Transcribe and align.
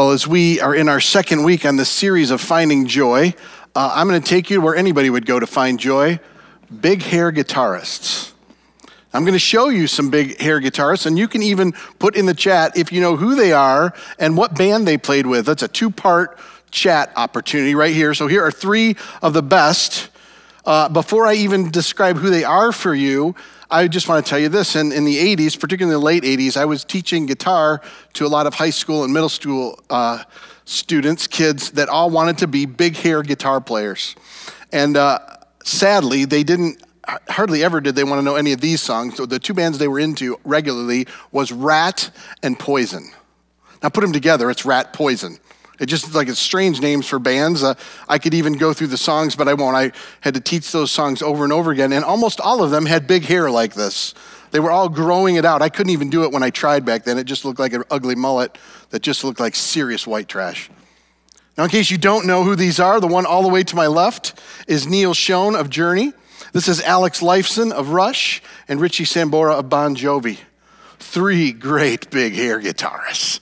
Well, 0.00 0.12
as 0.12 0.26
we 0.26 0.60
are 0.60 0.74
in 0.74 0.88
our 0.88 0.98
second 0.98 1.44
week 1.44 1.66
on 1.66 1.76
this 1.76 1.90
series 1.90 2.30
of 2.30 2.40
finding 2.40 2.86
joy, 2.86 3.34
uh, 3.76 3.92
I'm 3.94 4.08
going 4.08 4.18
to 4.18 4.26
take 4.26 4.48
you 4.48 4.56
to 4.56 4.62
where 4.62 4.74
anybody 4.74 5.10
would 5.10 5.26
go 5.26 5.38
to 5.38 5.46
find 5.46 5.78
joy 5.78 6.20
big 6.80 7.02
hair 7.02 7.30
guitarists. 7.30 8.32
I'm 9.12 9.24
going 9.24 9.34
to 9.34 9.38
show 9.38 9.68
you 9.68 9.86
some 9.86 10.08
big 10.08 10.40
hair 10.40 10.58
guitarists, 10.58 11.04
and 11.04 11.18
you 11.18 11.28
can 11.28 11.42
even 11.42 11.72
put 11.98 12.16
in 12.16 12.24
the 12.24 12.32
chat 12.32 12.78
if 12.78 12.90
you 12.92 13.02
know 13.02 13.16
who 13.16 13.34
they 13.34 13.52
are 13.52 13.92
and 14.18 14.38
what 14.38 14.56
band 14.56 14.88
they 14.88 14.96
played 14.96 15.26
with. 15.26 15.44
That's 15.44 15.62
a 15.62 15.68
two 15.68 15.90
part 15.90 16.38
chat 16.70 17.12
opportunity 17.14 17.74
right 17.74 17.92
here. 17.94 18.14
So 18.14 18.26
here 18.26 18.42
are 18.42 18.50
three 18.50 18.96
of 19.20 19.34
the 19.34 19.42
best. 19.42 20.08
Uh, 20.64 20.88
before 20.88 21.26
I 21.26 21.34
even 21.34 21.70
describe 21.70 22.16
who 22.16 22.30
they 22.30 22.44
are 22.44 22.72
for 22.72 22.94
you, 22.94 23.34
I 23.72 23.86
just 23.86 24.08
want 24.08 24.24
to 24.24 24.28
tell 24.28 24.38
you 24.38 24.48
this. 24.48 24.74
In, 24.74 24.90
in 24.90 25.04
the 25.04 25.36
80s, 25.36 25.58
particularly 25.58 25.94
in 25.94 26.00
the 26.00 26.04
late 26.04 26.24
80s, 26.24 26.56
I 26.56 26.64
was 26.64 26.84
teaching 26.84 27.26
guitar 27.26 27.80
to 28.14 28.26
a 28.26 28.28
lot 28.28 28.46
of 28.46 28.54
high 28.54 28.70
school 28.70 29.04
and 29.04 29.12
middle 29.12 29.28
school 29.28 29.78
uh, 29.90 30.24
students, 30.64 31.28
kids 31.28 31.70
that 31.72 31.88
all 31.88 32.10
wanted 32.10 32.38
to 32.38 32.48
be 32.48 32.66
big 32.66 32.96
hair 32.96 33.22
guitar 33.22 33.60
players. 33.60 34.16
And 34.72 34.96
uh, 34.96 35.20
sadly, 35.62 36.24
they 36.24 36.42
didn't, 36.42 36.82
hardly 37.28 37.62
ever 37.62 37.80
did 37.80 37.94
they 37.94 38.04
want 38.04 38.18
to 38.18 38.24
know 38.24 38.34
any 38.34 38.52
of 38.52 38.60
these 38.60 38.80
songs. 38.80 39.16
So 39.16 39.24
the 39.24 39.38
two 39.38 39.54
bands 39.54 39.78
they 39.78 39.88
were 39.88 40.00
into 40.00 40.38
regularly 40.44 41.06
was 41.30 41.52
Ratt 41.52 42.10
and 42.42 42.58
Poison. 42.58 43.10
Now 43.82 43.88
put 43.88 44.00
them 44.00 44.12
together, 44.12 44.50
it's 44.50 44.64
Rat 44.66 44.92
Poison. 44.92 45.38
It 45.80 45.86
just 45.86 46.14
like 46.14 46.28
it's 46.28 46.38
strange 46.38 46.80
names 46.82 47.06
for 47.06 47.18
bands. 47.18 47.64
Uh, 47.64 47.72
I 48.06 48.18
could 48.18 48.34
even 48.34 48.52
go 48.52 48.74
through 48.74 48.88
the 48.88 48.98
songs, 48.98 49.34
but 49.34 49.48
I 49.48 49.54
won't. 49.54 49.74
I 49.74 49.92
had 50.20 50.34
to 50.34 50.40
teach 50.40 50.70
those 50.72 50.92
songs 50.92 51.22
over 51.22 51.42
and 51.42 51.52
over 51.54 51.70
again, 51.72 51.94
and 51.94 52.04
almost 52.04 52.38
all 52.38 52.62
of 52.62 52.70
them 52.70 52.84
had 52.84 53.06
big 53.06 53.24
hair 53.24 53.50
like 53.50 53.72
this. 53.72 54.12
They 54.50 54.60
were 54.60 54.70
all 54.70 54.90
growing 54.90 55.36
it 55.36 55.46
out. 55.46 55.62
I 55.62 55.70
couldn't 55.70 55.92
even 55.92 56.10
do 56.10 56.24
it 56.24 56.32
when 56.32 56.42
I 56.42 56.50
tried 56.50 56.84
back 56.84 57.04
then. 57.04 57.16
It 57.16 57.24
just 57.24 57.46
looked 57.46 57.58
like 57.58 57.72
an 57.72 57.84
ugly 57.90 58.14
mullet 58.14 58.58
that 58.90 59.00
just 59.00 59.24
looked 59.24 59.40
like 59.40 59.54
serious 59.54 60.06
white 60.06 60.28
trash. 60.28 60.68
Now, 61.56 61.64
in 61.64 61.70
case 61.70 61.90
you 61.90 61.98
don't 61.98 62.26
know 62.26 62.44
who 62.44 62.56
these 62.56 62.78
are, 62.78 63.00
the 63.00 63.06
one 63.06 63.24
all 63.24 63.42
the 63.42 63.48
way 63.48 63.62
to 63.62 63.76
my 63.76 63.86
left 63.86 64.38
is 64.66 64.86
Neal 64.86 65.14
Schon 65.14 65.58
of 65.58 65.70
Journey. 65.70 66.12
This 66.52 66.68
is 66.68 66.82
Alex 66.82 67.20
Lifeson 67.20 67.72
of 67.72 67.90
Rush 67.90 68.42
and 68.68 68.80
Richie 68.80 69.04
Sambora 69.04 69.58
of 69.58 69.70
Bon 69.70 69.96
Jovi. 69.96 70.38
Three 70.98 71.52
great 71.52 72.10
big 72.10 72.34
hair 72.34 72.60
guitarists 72.60 73.40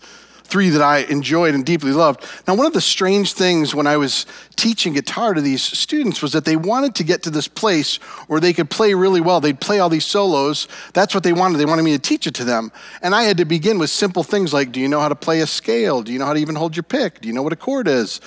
three 0.49 0.71
that 0.71 0.83
I 0.83 1.01
enjoyed 1.01 1.55
and 1.55 1.65
deeply 1.65 1.93
loved. 1.93 2.25
Now, 2.47 2.55
one 2.55 2.67
of 2.67 2.73
the 2.73 2.81
strange 2.81 3.35
things 3.35 3.75
when 3.75 3.87
I 3.87 3.97
was 3.99 4.27
teaching 4.57 4.95
guitar 4.95 5.35
to 5.35 5.41
these 5.41 5.63
students 5.63 6.23
was 6.23 6.33
that 6.33 6.45
they 6.45 6.57
wanted 6.57 6.95
to 6.97 7.05
get 7.05 7.23
to 7.25 7.31
this 7.31 7.47
place 7.47 7.97
where 8.27 8.41
they 8.41 8.53
could 8.53 8.71
play 8.71 8.95
really 8.95 9.21
well. 9.21 9.41
They'd 9.41 9.61
play 9.61 9.79
all 9.79 9.91
these 9.91 10.07
solos. 10.07 10.67
That's 10.95 11.15
what 11.15 11.23
they 11.23 11.35
wanted. 11.35 11.59
They 11.59 11.67
wanted 11.67 11.83
me 11.83 11.93
to 11.93 11.99
teach 11.99 12.27
it 12.27 12.35
to 12.37 12.45
them. 12.45 12.73
And 13.03 13.15
I 13.15 13.25
had 13.25 13.37
to 13.37 13.45
begin 13.45 13.79
with 13.79 13.91
simple 13.91 14.23
things 14.23 14.53
like 14.53 14.73
do 14.73 14.81
you 14.81 14.89
know 14.89 15.01
how 15.01 15.09
to 15.09 15.15
play 15.15 15.41
a 15.41 15.47
scale? 15.47 16.03
Do 16.03 16.13
you 16.13 16.19
know 16.19 16.27
how 16.27 16.33
to 16.33 16.41
even 16.41 16.55
hold 16.55 16.75
your 16.75 16.83
pick? 16.83 17.21
Do 17.21 17.29
you 17.29 17.35
know 17.35 17.43
what 17.43 17.53
a 17.53 17.57
chord 17.57 17.87
is? 17.87 18.21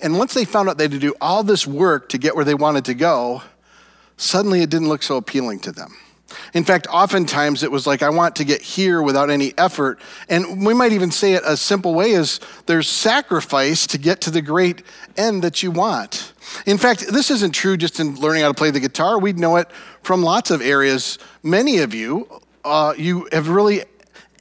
And 0.00 0.18
once 0.18 0.34
they 0.34 0.44
found 0.44 0.68
out 0.68 0.78
they 0.78 0.84
had 0.84 0.92
to 0.92 0.98
do 0.98 1.14
all 1.20 1.42
this 1.42 1.66
work 1.66 2.08
to 2.10 2.18
get 2.18 2.36
where 2.36 2.44
they 2.44 2.54
wanted 2.54 2.84
to 2.86 2.94
go, 2.94 3.42
suddenly 4.16 4.62
it 4.62 4.70
didn't 4.70 4.88
look 4.88 5.02
so 5.02 5.16
appealing 5.16 5.60
to 5.60 5.72
them. 5.72 5.96
In 6.52 6.64
fact, 6.64 6.86
oftentimes 6.90 7.62
it 7.62 7.70
was 7.70 7.86
like, 7.86 8.02
I 8.02 8.10
want 8.10 8.36
to 8.36 8.44
get 8.44 8.62
here 8.62 9.02
without 9.02 9.30
any 9.30 9.52
effort. 9.58 10.00
And 10.28 10.66
we 10.66 10.74
might 10.74 10.92
even 10.92 11.10
say 11.10 11.34
it 11.34 11.42
a 11.44 11.56
simple 11.56 11.94
way 11.94 12.12
is 12.12 12.40
there's 12.66 12.88
sacrifice 12.88 13.86
to 13.88 13.98
get 13.98 14.20
to 14.22 14.30
the 14.30 14.42
great 14.42 14.82
end 15.16 15.42
that 15.42 15.62
you 15.62 15.70
want. 15.70 16.32
In 16.66 16.78
fact, 16.78 17.06
this 17.12 17.30
isn't 17.30 17.52
true 17.52 17.76
just 17.76 18.00
in 18.00 18.16
learning 18.16 18.42
how 18.42 18.48
to 18.48 18.54
play 18.54 18.70
the 18.70 18.80
guitar. 18.80 19.18
We'd 19.18 19.38
know 19.38 19.56
it 19.56 19.70
from 20.02 20.22
lots 20.22 20.50
of 20.50 20.60
areas. 20.60 21.18
Many 21.42 21.78
of 21.78 21.94
you, 21.94 22.28
uh, 22.64 22.94
you 22.96 23.28
have 23.32 23.48
really 23.48 23.84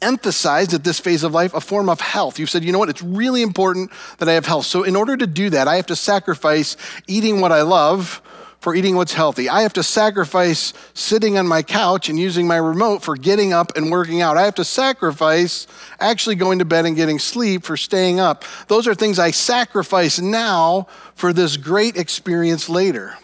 emphasized 0.01 0.73
at 0.73 0.83
this 0.83 0.99
phase 0.99 1.23
of 1.23 1.33
life 1.33 1.53
a 1.53 1.61
form 1.61 1.89
of 1.89 2.01
health. 2.01 2.37
You've 2.37 2.49
said, 2.49 2.63
you 2.63 2.71
know 2.71 2.79
what, 2.79 2.89
it's 2.89 3.01
really 3.01 3.41
important 3.41 3.91
that 4.19 4.27
I 4.27 4.33
have 4.33 4.45
health. 4.45 4.65
So, 4.65 4.83
in 4.83 4.95
order 4.95 5.17
to 5.17 5.25
do 5.25 5.49
that, 5.51 5.67
I 5.67 5.77
have 5.77 5.87
to 5.87 5.95
sacrifice 5.95 6.77
eating 7.07 7.41
what 7.41 7.51
I 7.51 7.61
love 7.61 8.21
for 8.63 8.74
eating 8.74 8.96
what's 8.96 9.13
healthy. 9.13 9.50
I 9.50 9.63
have 9.63 9.74
to 9.74 9.84
sacrifice 9.84 10.72
sitting 10.94 11.38
on 11.38 11.46
my 11.46 11.63
couch 11.63 12.07
and 12.07 12.18
using 12.18 12.47
my 12.47 12.56
remote 12.56 13.03
for 13.03 13.18
getting 13.18 13.51
up 13.51 13.75
and 13.75 13.91
working 13.91 14.22
out. 14.22 14.38
I 14.38 14.44
have 14.44 14.56
to 14.56 14.63
sacrifice 14.63 15.68
actually 16.00 16.35
going 16.35 16.59
to 16.59 16.66
bed 16.66 16.85
and 16.85 16.96
getting 16.96 17.19
sleep 17.19 17.66
for 17.66 17.75
staying 17.75 18.22
up. 18.22 18.46
Those 18.69 18.88
are 18.88 18.96
things 18.96 19.19
I 19.19 19.31
sacrifice 19.31 20.22
now 20.22 20.88
for 21.13 21.34
this 21.34 21.57
great 21.57 21.97
experience 21.97 22.69
later. 22.69 23.18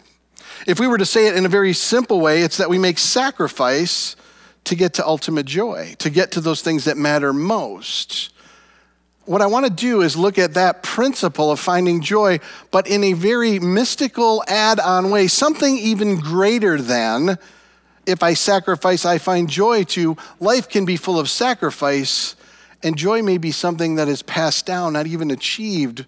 If 0.67 0.77
we 0.77 0.87
were 0.87 0.97
to 0.97 1.05
say 1.05 1.27
it 1.27 1.37
in 1.37 1.45
a 1.45 1.49
very 1.49 1.71
simple 1.71 2.19
way, 2.19 2.41
it's 2.41 2.57
that 2.57 2.69
we 2.69 2.77
make 2.77 2.97
sacrifice 2.97 4.17
to 4.65 4.75
get 4.75 4.95
to 4.95 5.07
ultimate 5.07 5.45
joy, 5.45 5.95
to 5.99 6.09
get 6.09 6.31
to 6.31 6.41
those 6.41 6.61
things 6.61 6.83
that 6.83 6.97
matter 6.97 7.31
most 7.31 8.33
what 9.29 9.43
I 9.43 9.45
want 9.45 9.67
to 9.67 9.71
do 9.71 10.01
is 10.01 10.17
look 10.17 10.39
at 10.39 10.55
that 10.55 10.81
principle 10.81 11.51
of 11.51 11.59
finding 11.59 12.01
joy, 12.01 12.39
but 12.71 12.87
in 12.87 13.03
a 13.03 13.13
very 13.13 13.59
mystical 13.59 14.43
add 14.47 14.79
on 14.79 15.11
way, 15.11 15.27
something 15.27 15.77
even 15.77 16.19
greater 16.19 16.81
than 16.81 17.37
if 18.07 18.23
I 18.23 18.33
sacrifice, 18.33 19.05
I 19.05 19.19
find 19.19 19.47
joy 19.47 19.83
to. 19.83 20.17
Life 20.39 20.67
can 20.67 20.83
be 20.83 20.97
full 20.97 21.19
of 21.19 21.29
sacrifice, 21.29 22.35
and 22.81 22.97
joy 22.97 23.21
may 23.21 23.37
be 23.37 23.51
something 23.51 23.95
that 23.95 24.07
is 24.07 24.23
passed 24.23 24.65
down, 24.65 24.93
not 24.93 25.05
even 25.05 25.29
achieved, 25.29 26.07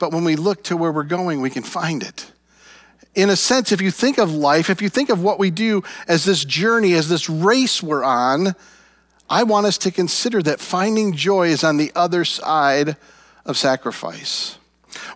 but 0.00 0.10
when 0.10 0.24
we 0.24 0.34
look 0.34 0.64
to 0.64 0.76
where 0.76 0.90
we're 0.90 1.04
going, 1.04 1.40
we 1.40 1.50
can 1.50 1.62
find 1.62 2.02
it. 2.02 2.32
In 3.14 3.30
a 3.30 3.36
sense, 3.36 3.70
if 3.70 3.80
you 3.80 3.92
think 3.92 4.18
of 4.18 4.32
life, 4.32 4.68
if 4.68 4.82
you 4.82 4.88
think 4.88 5.10
of 5.10 5.22
what 5.22 5.38
we 5.38 5.52
do 5.52 5.84
as 6.08 6.24
this 6.24 6.44
journey, 6.44 6.94
as 6.94 7.08
this 7.08 7.30
race 7.30 7.80
we're 7.80 8.02
on, 8.02 8.56
I 9.30 9.42
want 9.42 9.66
us 9.66 9.78
to 9.78 9.90
consider 9.90 10.42
that 10.42 10.60
finding 10.60 11.14
joy 11.14 11.48
is 11.48 11.62
on 11.62 11.76
the 11.76 11.92
other 11.94 12.24
side 12.24 12.96
of 13.44 13.56
sacrifice. 13.56 14.58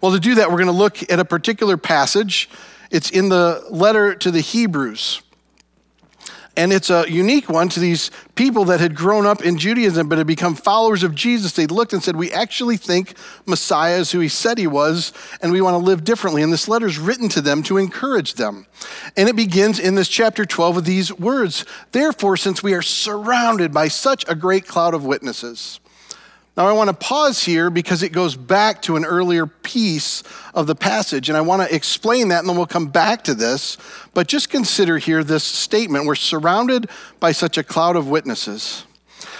Well, 0.00 0.12
to 0.12 0.21
do 0.21 0.34
that, 0.37 0.50
we're 0.50 0.59
going 0.59 0.67
to 0.67 0.73
look 0.73 1.11
at 1.11 1.19
a 1.19 1.25
particular 1.25 1.77
passage. 1.77 2.51
It's 2.91 3.11
in 3.11 3.31
the 3.31 3.65
letter 3.71 4.15
to 4.17 4.31
the 4.31 4.41
Hebrews. 4.41 5.22
And 6.57 6.71
it's 6.73 6.91
a 6.91 7.11
unique 7.11 7.49
one 7.49 7.71
to 7.71 7.81
these 7.81 8.11
people 8.35 8.67
that 8.67 8.79
had 8.79 8.95
grown 8.95 9.25
up 9.25 9.43
in 9.43 9.57
Judaism 9.57 10.09
but 10.09 10.19
had 10.19 10.27
become 10.27 10.55
followers 10.55 11.03
of 11.03 11.15
Jesus. 11.15 11.53
They 11.53 11.67
looked 11.67 11.95
and 11.95 12.03
said, 12.03 12.15
We 12.15 12.31
actually 12.31 12.77
think 12.77 13.15
Messiah 13.47 13.99
is 13.99 14.13
who 14.13 14.21
he 14.21 14.29
said 14.29 14.59
he 14.59 14.67
was, 14.67 15.13
and 15.41 15.51
we 15.51 15.63
want 15.63 15.75
to 15.75 15.79
live 15.79 16.05
differently. 16.05 16.43
And 16.43 16.53
this 16.53 16.69
letter 16.69 16.87
is 16.87 16.99
written 16.99 17.31
to 17.31 17.41
them 17.41 17.63
to 17.65 17.79
encourage 17.79 18.35
them. 18.35 18.67
And 19.17 19.31
it 19.31 19.37
begins 19.37 19.79
in 19.79 19.95
this 19.95 20.09
chapter 20.09 20.45
12 20.45 20.77
with 20.77 20.85
these 20.85 21.13
words 21.13 21.65
Therefore, 21.93 22.37
since 22.37 22.63
we 22.63 22.75
are 22.75 22.83
surrounded 22.83 23.73
by 23.73 23.89
such 23.89 24.25
a 24.29 24.34
great 24.34 24.67
cloud 24.67 24.93
of 24.93 25.05
witnesses, 25.05 25.81
now, 26.55 26.67
I 26.67 26.73
want 26.73 26.89
to 26.89 26.95
pause 26.95 27.43
here 27.43 27.71
because 27.71 28.03
it 28.03 28.11
goes 28.11 28.37
back 28.37 28.83
to 28.83 28.97
an 28.97 29.07
earlier 29.07 29.47
piece 29.47 30.23
of 30.53 30.67
the 30.67 30.75
passage, 30.75 31.31
and 31.31 31.39
I 31.39 31.41
want 31.41 31.67
to 31.67 31.75
explain 31.75 32.29
that, 32.29 32.41
and 32.41 32.49
then 32.49 32.57
we'll 32.57 32.67
come 32.67 32.89
back 32.89 33.25
to 33.25 33.35
this. 33.35 33.79
But 34.13 34.27
just 34.27 34.51
consider 34.51 34.99
here 34.99 35.25
this 35.25 35.45
statement 35.45 36.05
we're 36.05 36.15
surrounded 36.15 36.91
by 37.21 37.33
such 37.33 37.57
a 37.57 37.65
cloud 37.65 37.97
of 37.97 38.07
witnesses. 38.07 38.85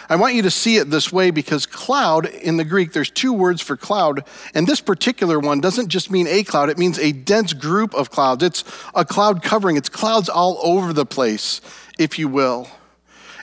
I 0.09 0.17
want 0.17 0.35
you 0.35 0.43
to 0.43 0.51
see 0.51 0.77
it 0.77 0.89
this 0.89 1.13
way 1.13 1.31
because 1.31 1.67
cloud 1.67 2.27
in 2.27 2.57
the 2.57 2.65
Greek, 2.65 2.95
there's 2.95 3.11
two 3.11 3.35
words 3.35 3.61
for 3.61 3.77
cloud, 3.77 4.25
and 4.55 4.67
this 4.67 4.81
particular 4.81 5.39
one 5.39 5.61
doesn't 5.61 5.89
just 5.89 6.11
mean 6.11 6.27
a 6.27 6.45
cloud, 6.45 6.71
it 6.71 6.79
means 6.79 6.99
a 6.99 7.13
dense 7.13 7.53
group 7.53 7.93
of 7.93 8.11
clouds. 8.11 8.43
It's 8.43 8.65
a 8.95 9.05
cloud 9.05 9.43
covering, 9.43 9.77
it's 9.77 9.91
clouds 9.91 10.31
all 10.31 10.59
over 10.63 10.95
the 10.95 11.07
place, 11.07 11.61
if 11.99 12.19
you 12.19 12.29
will. 12.29 12.69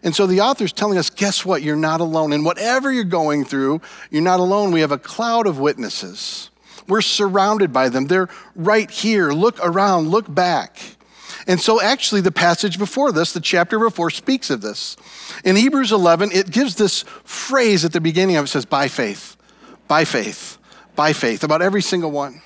And 0.04 0.16
so 0.16 0.26
the 0.28 0.42
author's 0.42 0.74
telling 0.74 0.98
us 0.98 1.10
guess 1.10 1.46
what? 1.46 1.62
You're 1.62 1.76
not 1.76 2.02
alone. 2.02 2.34
And 2.34 2.46
whatever 2.46 2.92
you're 2.92 3.04
going 3.04 3.46
through, 3.46 3.82
you're 4.10 4.22
not 4.22 4.40
alone. 4.40 4.72
We 4.72 4.82
have 4.82 4.92
a 4.92 4.98
cloud 4.98 5.48
of 5.48 5.60
witnesses. 5.60 6.50
We're 6.88 7.02
surrounded 7.02 7.72
by 7.72 7.90
them. 7.90 8.08
They're 8.08 8.30
right 8.56 8.90
here. 8.90 9.32
Look 9.32 9.60
around, 9.64 10.10
look 10.10 10.34
back. 10.34 10.78
And 11.48 11.60
so, 11.60 11.82
actually, 11.82 12.22
the 12.22 12.32
passage 12.32 12.78
before 12.78 13.12
this, 13.12 13.34
the 13.34 13.40
chapter 13.40 13.80
before, 13.80 14.10
speaks 14.10 14.50
of 14.50 14.62
this. 14.62 14.98
In 15.44 15.56
Hebrews 15.56 15.92
11, 15.92 16.32
it 16.32 16.52
gives 16.52 16.76
this 16.76 17.04
phrase 17.24 17.86
at 17.86 17.94
the 17.94 18.02
beginning 18.02 18.36
of 18.36 18.46
it 18.46 18.50
says, 18.50 18.66
by 18.66 18.88
faith, 18.88 19.38
by 19.88 20.06
faith, 20.06 20.58
by 20.96 21.14
faith, 21.14 21.44
about 21.44 21.62
every 21.62 21.82
single 21.82 22.12
one. 22.12 22.42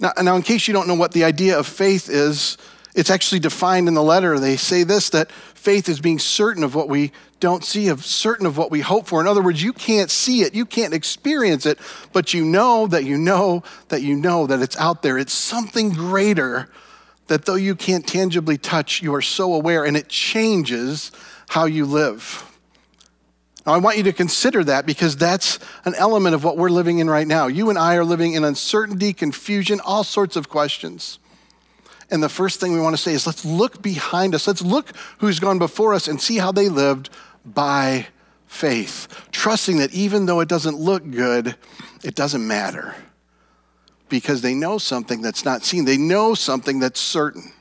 Now, 0.00 0.12
now, 0.22 0.36
in 0.36 0.42
case 0.42 0.68
you 0.68 0.74
don't 0.74 0.88
know 0.88 0.94
what 0.94 1.12
the 1.12 1.24
idea 1.24 1.58
of 1.58 1.66
faith 1.66 2.08
is, 2.08 2.58
it's 2.94 3.10
actually 3.10 3.40
defined 3.40 3.88
in 3.88 3.94
the 3.94 4.02
letter. 4.02 4.38
They 4.38 4.56
say 4.56 4.82
this 4.82 5.10
that 5.10 5.30
faith 5.58 5.88
is 5.88 6.00
being 6.00 6.18
certain 6.18 6.62
of 6.62 6.74
what 6.74 6.88
we 6.88 7.12
don't 7.40 7.64
see, 7.64 7.88
of 7.88 8.04
certain 8.04 8.46
of 8.46 8.56
what 8.56 8.70
we 8.70 8.80
hope 8.80 9.06
for. 9.06 9.20
In 9.20 9.26
other 9.26 9.42
words, 9.42 9.62
you 9.62 9.72
can't 9.72 10.10
see 10.10 10.42
it, 10.42 10.54
you 10.54 10.64
can't 10.64 10.94
experience 10.94 11.66
it, 11.66 11.78
but 12.12 12.32
you 12.32 12.44
know 12.44 12.86
that 12.86 13.04
you 13.04 13.18
know 13.18 13.62
that 13.88 14.02
you 14.02 14.16
know 14.16 14.46
that 14.46 14.62
it's 14.62 14.76
out 14.78 15.02
there. 15.02 15.18
It's 15.18 15.32
something 15.32 15.90
greater 15.90 16.68
that 17.26 17.44
though 17.44 17.56
you 17.56 17.74
can't 17.74 18.06
tangibly 18.06 18.56
touch, 18.56 19.02
you 19.02 19.14
are 19.14 19.22
so 19.22 19.52
aware 19.52 19.84
and 19.84 19.96
it 19.96 20.08
changes 20.08 21.12
how 21.48 21.66
you 21.66 21.84
live. 21.84 22.44
Now, 23.66 23.74
I 23.74 23.78
want 23.78 23.98
you 23.98 24.04
to 24.04 24.12
consider 24.12 24.64
that 24.64 24.86
because 24.86 25.16
that's 25.16 25.58
an 25.84 25.94
element 25.96 26.34
of 26.34 26.42
what 26.42 26.56
we're 26.56 26.70
living 26.70 27.00
in 27.00 27.10
right 27.10 27.26
now. 27.26 27.48
You 27.48 27.68
and 27.68 27.78
I 27.78 27.96
are 27.96 28.04
living 28.04 28.32
in 28.32 28.44
uncertainty, 28.44 29.12
confusion, 29.12 29.80
all 29.84 30.04
sorts 30.04 30.36
of 30.36 30.48
questions. 30.48 31.18
And 32.10 32.22
the 32.22 32.28
first 32.28 32.60
thing 32.60 32.72
we 32.72 32.80
want 32.80 32.96
to 32.96 33.02
say 33.02 33.12
is 33.12 33.26
let's 33.26 33.44
look 33.44 33.82
behind 33.82 34.34
us. 34.34 34.46
Let's 34.46 34.62
look 34.62 34.92
who's 35.18 35.40
gone 35.40 35.58
before 35.58 35.94
us 35.94 36.08
and 36.08 36.20
see 36.20 36.38
how 36.38 36.52
they 36.52 36.68
lived 36.68 37.10
by 37.44 38.06
faith, 38.46 39.26
trusting 39.30 39.76
that 39.78 39.92
even 39.92 40.26
though 40.26 40.40
it 40.40 40.48
doesn't 40.48 40.76
look 40.76 41.08
good, 41.10 41.54
it 42.02 42.14
doesn't 42.14 42.46
matter 42.46 42.94
because 44.08 44.40
they 44.40 44.54
know 44.54 44.78
something 44.78 45.20
that's 45.20 45.44
not 45.44 45.62
seen. 45.62 45.84
They 45.84 45.98
know 45.98 46.34
something 46.34 46.80
that's 46.80 47.00
certain. 47.00 47.52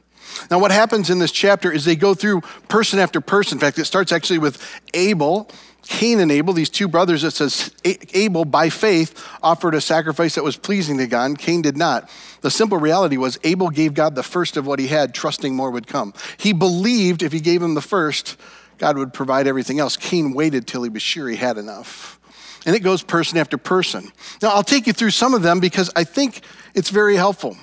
Now, 0.49 0.59
what 0.59 0.71
happens 0.71 1.09
in 1.09 1.19
this 1.19 1.31
chapter 1.31 1.71
is 1.71 1.83
they 1.83 1.95
go 1.95 2.13
through 2.13 2.41
person 2.69 2.99
after 2.99 3.19
person. 3.21 3.57
In 3.57 3.59
fact, 3.59 3.79
it 3.79 3.85
starts 3.85 4.11
actually 4.11 4.39
with 4.39 4.63
Abel, 4.93 5.49
Cain 5.87 6.19
and 6.19 6.31
Abel, 6.31 6.53
these 6.53 6.69
two 6.69 6.87
brothers. 6.87 7.23
It 7.23 7.31
says 7.31 7.71
Abel, 7.83 8.45
by 8.45 8.69
faith, 8.69 9.25
offered 9.41 9.73
a 9.73 9.81
sacrifice 9.81 10.35
that 10.35 10.43
was 10.43 10.57
pleasing 10.57 10.97
to 10.97 11.07
God. 11.07 11.39
Cain 11.39 11.61
did 11.61 11.77
not. 11.77 12.09
The 12.41 12.51
simple 12.51 12.77
reality 12.77 13.17
was 13.17 13.39
Abel 13.43 13.69
gave 13.69 13.93
God 13.93 14.13
the 14.13 14.23
first 14.23 14.57
of 14.57 14.67
what 14.67 14.79
he 14.79 14.87
had, 14.87 15.13
trusting 15.13 15.55
more 15.55 15.71
would 15.71 15.87
come. 15.87 16.13
He 16.37 16.53
believed 16.53 17.23
if 17.23 17.31
he 17.31 17.39
gave 17.39 17.61
him 17.61 17.73
the 17.73 17.81
first, 17.81 18.37
God 18.77 18.97
would 18.97 19.13
provide 19.13 19.47
everything 19.47 19.79
else. 19.79 19.97
Cain 19.97 20.33
waited 20.33 20.67
till 20.67 20.83
he 20.83 20.89
was 20.89 21.01
sure 21.01 21.29
he 21.29 21.35
had 21.35 21.57
enough. 21.57 22.19
And 22.65 22.75
it 22.75 22.79
goes 22.81 23.01
person 23.01 23.37
after 23.37 23.57
person. 23.57 24.11
Now, 24.41 24.49
I'll 24.49 24.63
take 24.63 24.87
you 24.87 24.93
through 24.93 25.11
some 25.11 25.33
of 25.33 25.41
them 25.41 25.59
because 25.59 25.89
I 25.95 26.03
think 26.03 26.41
it's 26.75 26.89
very 26.89 27.15
helpful. 27.15 27.55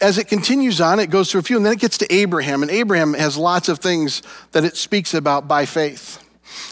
As 0.00 0.16
it 0.16 0.28
continues 0.28 0.80
on, 0.80 1.00
it 1.00 1.10
goes 1.10 1.30
through 1.30 1.40
a 1.40 1.44
few, 1.44 1.56
and 1.56 1.66
then 1.66 1.72
it 1.72 1.80
gets 1.80 1.98
to 1.98 2.12
Abraham. 2.12 2.62
And 2.62 2.70
Abraham 2.70 3.14
has 3.14 3.36
lots 3.36 3.68
of 3.68 3.80
things 3.80 4.22
that 4.52 4.64
it 4.64 4.76
speaks 4.76 5.12
about 5.12 5.48
by 5.48 5.66
faith. 5.66 6.21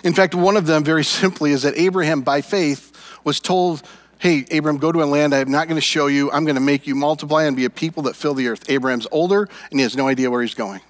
In 0.04 0.14
fact, 0.14 0.34
one 0.34 0.56
of 0.56 0.66
them, 0.66 0.84
very 0.84 1.04
simply, 1.22 1.52
is 1.52 1.62
that 1.62 1.76
Abraham, 1.76 2.22
by 2.22 2.40
faith, 2.40 2.92
was 3.24 3.40
told, 3.40 3.82
Hey, 4.18 4.44
Abraham, 4.50 4.78
go 4.78 4.92
to 4.92 5.02
a 5.02 5.04
land 5.04 5.34
I'm 5.34 5.50
not 5.50 5.66
going 5.66 5.78
to 5.78 5.86
show 5.86 6.06
you. 6.06 6.30
I'm 6.30 6.44
going 6.44 6.56
to 6.56 6.60
make 6.60 6.86
you 6.86 6.94
multiply 6.94 7.44
and 7.44 7.56
be 7.56 7.64
a 7.64 7.70
people 7.70 8.02
that 8.02 8.14
fill 8.14 8.34
the 8.34 8.48
earth. 8.48 8.68
Abraham's 8.68 9.06
older, 9.10 9.48
and 9.70 9.80
he 9.80 9.82
has 9.82 9.96
no 9.96 10.08
idea 10.08 10.30
where 10.30 10.42
he's 10.42 10.54
going 10.54 10.82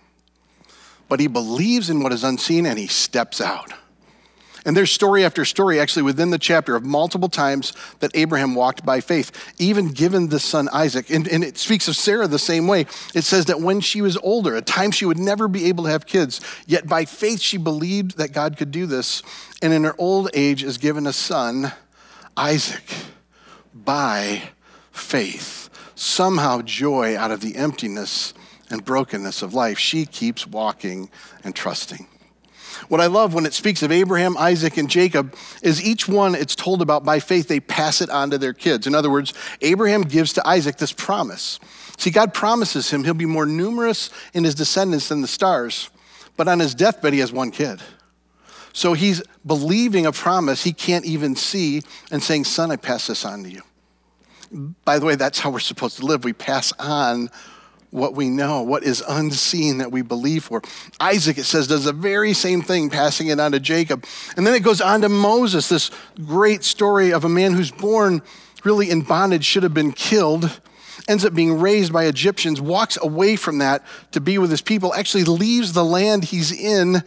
but 1.10 1.20
he 1.20 1.26
believes 1.26 1.90
in 1.90 2.02
what 2.02 2.12
is 2.12 2.24
unseen 2.24 2.64
and 2.64 2.78
he 2.78 2.86
steps 2.86 3.40
out. 3.40 3.74
And 4.64 4.76
there's 4.76 4.90
story 4.90 5.24
after 5.24 5.44
story, 5.44 5.80
actually, 5.80 6.02
within 6.02 6.30
the 6.30 6.38
chapter 6.38 6.76
of 6.76 6.84
multiple 6.84 7.28
times 7.28 7.72
that 8.00 8.10
Abraham 8.14 8.54
walked 8.54 8.84
by 8.84 9.00
faith, 9.00 9.54
even 9.58 9.88
given 9.88 10.28
the 10.28 10.40
son 10.40 10.68
Isaac. 10.72 11.10
And, 11.10 11.26
and, 11.28 11.42
it 11.42 11.56
speaks 11.56 11.88
of 11.88 11.96
Sarah 11.96 12.28
the 12.28 12.38
same 12.38 12.66
way. 12.66 12.86
It 13.14 13.22
says 13.22 13.46
that 13.46 13.60
when 13.60 13.80
she 13.80 14.02
was 14.02 14.16
older, 14.18 14.56
a 14.56 14.62
time 14.62 14.90
she 14.90 15.06
would 15.06 15.18
never 15.18 15.48
be 15.48 15.66
able 15.66 15.84
to 15.84 15.90
have 15.90 16.06
kids, 16.06 16.40
yet 16.66 16.86
by 16.86 17.04
faith 17.04 17.40
she 17.40 17.56
believed 17.56 18.18
that 18.18 18.32
God 18.32 18.56
could 18.56 18.70
do 18.70 18.86
this. 18.86 19.22
And 19.62 19.72
in 19.72 19.84
her 19.84 19.94
old 19.98 20.30
age 20.34 20.62
is 20.62 20.78
given 20.78 21.06
a 21.06 21.12
son, 21.12 21.72
Isaac, 22.36 22.84
by 23.74 24.50
faith. 24.92 25.70
Somehow 25.94 26.62
joy 26.62 27.16
out 27.16 27.30
of 27.30 27.40
the 27.40 27.56
emptiness 27.56 28.34
and 28.70 28.84
brokenness 28.84 29.42
of 29.42 29.54
life, 29.54 29.78
she 29.78 30.06
keeps 30.06 30.46
walking 30.46 31.10
and 31.44 31.54
trusting. 31.54 32.06
What 32.90 33.00
I 33.00 33.06
love 33.06 33.34
when 33.34 33.46
it 33.46 33.54
speaks 33.54 33.84
of 33.84 33.92
Abraham, 33.92 34.36
Isaac, 34.36 34.76
and 34.76 34.90
Jacob 34.90 35.36
is 35.62 35.80
each 35.80 36.08
one 36.08 36.34
it's 36.34 36.56
told 36.56 36.82
about 36.82 37.04
by 37.04 37.20
faith, 37.20 37.46
they 37.46 37.60
pass 37.60 38.00
it 38.00 38.10
on 38.10 38.30
to 38.30 38.38
their 38.38 38.52
kids. 38.52 38.84
In 38.84 38.96
other 38.96 39.08
words, 39.08 39.32
Abraham 39.60 40.02
gives 40.02 40.32
to 40.32 40.44
Isaac 40.44 40.76
this 40.76 40.90
promise. 40.90 41.60
See, 41.98 42.10
God 42.10 42.34
promises 42.34 42.90
him 42.90 43.04
he'll 43.04 43.14
be 43.14 43.26
more 43.26 43.46
numerous 43.46 44.10
in 44.34 44.42
his 44.42 44.56
descendants 44.56 45.08
than 45.08 45.22
the 45.22 45.28
stars, 45.28 45.88
but 46.36 46.48
on 46.48 46.58
his 46.58 46.74
deathbed, 46.74 47.12
he 47.12 47.20
has 47.20 47.30
one 47.30 47.52
kid. 47.52 47.80
So 48.72 48.94
he's 48.94 49.22
believing 49.46 50.04
a 50.04 50.10
promise 50.10 50.64
he 50.64 50.72
can't 50.72 51.04
even 51.04 51.36
see 51.36 51.82
and 52.10 52.20
saying, 52.20 52.42
Son, 52.42 52.72
I 52.72 52.76
pass 52.76 53.06
this 53.06 53.24
on 53.24 53.44
to 53.44 53.50
you. 53.50 53.62
By 54.84 54.98
the 54.98 55.06
way, 55.06 55.14
that's 55.14 55.38
how 55.38 55.50
we're 55.50 55.60
supposed 55.60 55.98
to 55.98 56.06
live. 56.06 56.24
We 56.24 56.32
pass 56.32 56.72
on 56.80 57.30
what 57.90 58.14
we 58.14 58.28
know, 58.28 58.62
what 58.62 58.84
is 58.84 59.02
unseen 59.06 59.78
that 59.78 59.90
we 59.90 60.02
believe 60.02 60.44
for. 60.44 60.62
Isaac, 61.00 61.38
it 61.38 61.44
says, 61.44 61.66
does 61.66 61.84
the 61.84 61.92
very 61.92 62.32
same 62.32 62.62
thing, 62.62 62.88
passing 62.88 63.28
it 63.28 63.40
on 63.40 63.52
to 63.52 63.60
Jacob. 63.60 64.04
And 64.36 64.46
then 64.46 64.54
it 64.54 64.62
goes 64.62 64.80
on 64.80 65.00
to 65.02 65.08
Moses, 65.08 65.68
this 65.68 65.90
great 66.24 66.62
story 66.62 67.12
of 67.12 67.24
a 67.24 67.28
man 67.28 67.52
who's 67.52 67.72
born 67.72 68.22
really 68.64 68.90
in 68.90 69.02
bondage, 69.02 69.44
should 69.44 69.62
have 69.62 69.74
been 69.74 69.92
killed, 69.92 70.60
ends 71.08 71.24
up 71.24 71.34
being 71.34 71.58
raised 71.58 71.92
by 71.92 72.04
Egyptians, 72.04 72.60
walks 72.60 72.98
away 73.00 73.34
from 73.34 73.58
that 73.58 73.84
to 74.12 74.20
be 74.20 74.38
with 74.38 74.50
his 74.50 74.62
people, 74.62 74.94
actually 74.94 75.24
leaves 75.24 75.72
the 75.72 75.84
land 75.84 76.24
he's 76.24 76.52
in, 76.52 77.02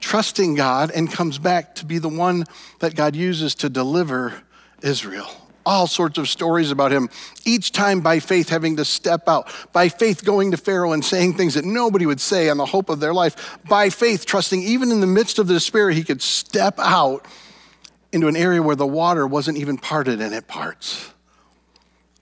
trusting 0.00 0.54
God, 0.54 0.90
and 0.90 1.12
comes 1.12 1.38
back 1.38 1.74
to 1.76 1.86
be 1.86 1.98
the 1.98 2.08
one 2.08 2.44
that 2.80 2.94
God 2.94 3.14
uses 3.14 3.54
to 3.56 3.68
deliver 3.68 4.42
Israel 4.82 5.41
all 5.64 5.86
sorts 5.86 6.18
of 6.18 6.28
stories 6.28 6.70
about 6.70 6.92
him, 6.92 7.08
each 7.44 7.72
time 7.72 8.00
by 8.00 8.18
faith 8.18 8.48
having 8.48 8.76
to 8.76 8.84
step 8.84 9.28
out, 9.28 9.48
by 9.72 9.88
faith 9.88 10.24
going 10.24 10.50
to 10.50 10.56
Pharaoh 10.56 10.92
and 10.92 11.04
saying 11.04 11.34
things 11.34 11.54
that 11.54 11.64
nobody 11.64 12.06
would 12.06 12.20
say 12.20 12.48
on 12.48 12.56
the 12.56 12.66
hope 12.66 12.88
of 12.88 13.00
their 13.00 13.14
life, 13.14 13.58
by 13.68 13.90
faith 13.90 14.26
trusting 14.26 14.62
even 14.62 14.90
in 14.90 15.00
the 15.00 15.06
midst 15.06 15.38
of 15.38 15.46
the 15.46 15.54
despair, 15.54 15.90
he 15.90 16.04
could 16.04 16.22
step 16.22 16.74
out 16.78 17.26
into 18.12 18.28
an 18.28 18.36
area 18.36 18.62
where 18.62 18.76
the 18.76 18.86
water 18.86 19.26
wasn't 19.26 19.58
even 19.58 19.78
parted 19.78 20.20
and 20.20 20.34
it 20.34 20.46
parts. 20.46 21.12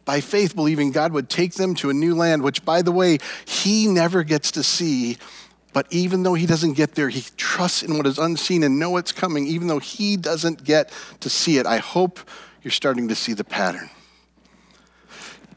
By 0.04 0.20
faith, 0.20 0.56
believing 0.56 0.92
God 0.92 1.12
would 1.12 1.28
take 1.28 1.54
them 1.54 1.74
to 1.76 1.90
a 1.90 1.94
new 1.94 2.14
land, 2.14 2.42
which, 2.42 2.64
by 2.64 2.82
the 2.82 2.92
way, 2.92 3.18
he 3.44 3.86
never 3.86 4.22
gets 4.22 4.50
to 4.52 4.62
see. 4.62 5.18
But 5.72 5.86
even 5.90 6.22
though 6.22 6.34
he 6.34 6.46
doesn't 6.46 6.72
get 6.72 6.94
there, 6.94 7.08
he 7.08 7.24
trusts 7.36 7.82
in 7.82 7.96
what 7.96 8.06
is 8.06 8.18
unseen 8.18 8.64
and 8.64 8.78
know 8.78 8.96
it's 8.96 9.12
coming, 9.12 9.46
even 9.46 9.68
though 9.68 9.78
he 9.78 10.16
doesn't 10.16 10.64
get 10.64 10.90
to 11.20 11.30
see 11.30 11.58
it. 11.58 11.66
I 11.66 11.78
hope 11.78 12.18
you're 12.62 12.70
starting 12.70 13.08
to 13.08 13.14
see 13.14 13.32
the 13.32 13.44
pattern. 13.44 13.90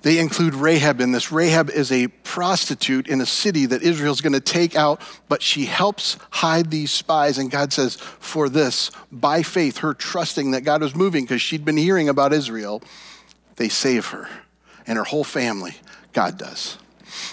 They 0.04 0.20
include 0.20 0.54
Rahab 0.54 1.00
in 1.00 1.14
this. 1.14 1.32
Rahab 1.32 1.70
is 1.70 1.90
a 1.90 2.10
prostitute 2.10 3.08
in 3.08 3.22
a 3.22 3.26
city 3.26 3.66
that 3.68 3.82
Israel's 3.82 4.20
going 4.20 4.34
to 4.34 4.42
take 4.42 4.76
out, 4.76 5.02
but 5.30 5.42
she 5.42 5.66
helps 5.66 6.18
hide 6.30 6.70
these 6.70 6.92
spies. 6.92 7.38
And 7.38 7.50
God 7.50 7.72
says, 7.72 7.96
for 7.96 8.50
this, 8.50 8.92
by 9.14 9.44
faith, 9.44 9.78
her 9.78 9.94
trusting 9.94 10.52
that 10.52 10.62
God 10.62 10.82
was 10.82 10.94
moving 10.94 11.24
because 11.24 11.42
she'd 11.42 11.64
been 11.64 11.78
hearing 11.78 12.10
about 12.10 12.34
Israel, 12.34 12.84
they 13.56 13.70
save 13.70 14.08
her 14.08 14.28
and 14.86 14.98
her 14.98 15.06
whole 15.06 15.24
family. 15.24 15.76
God 16.12 16.38
does. 16.38 16.78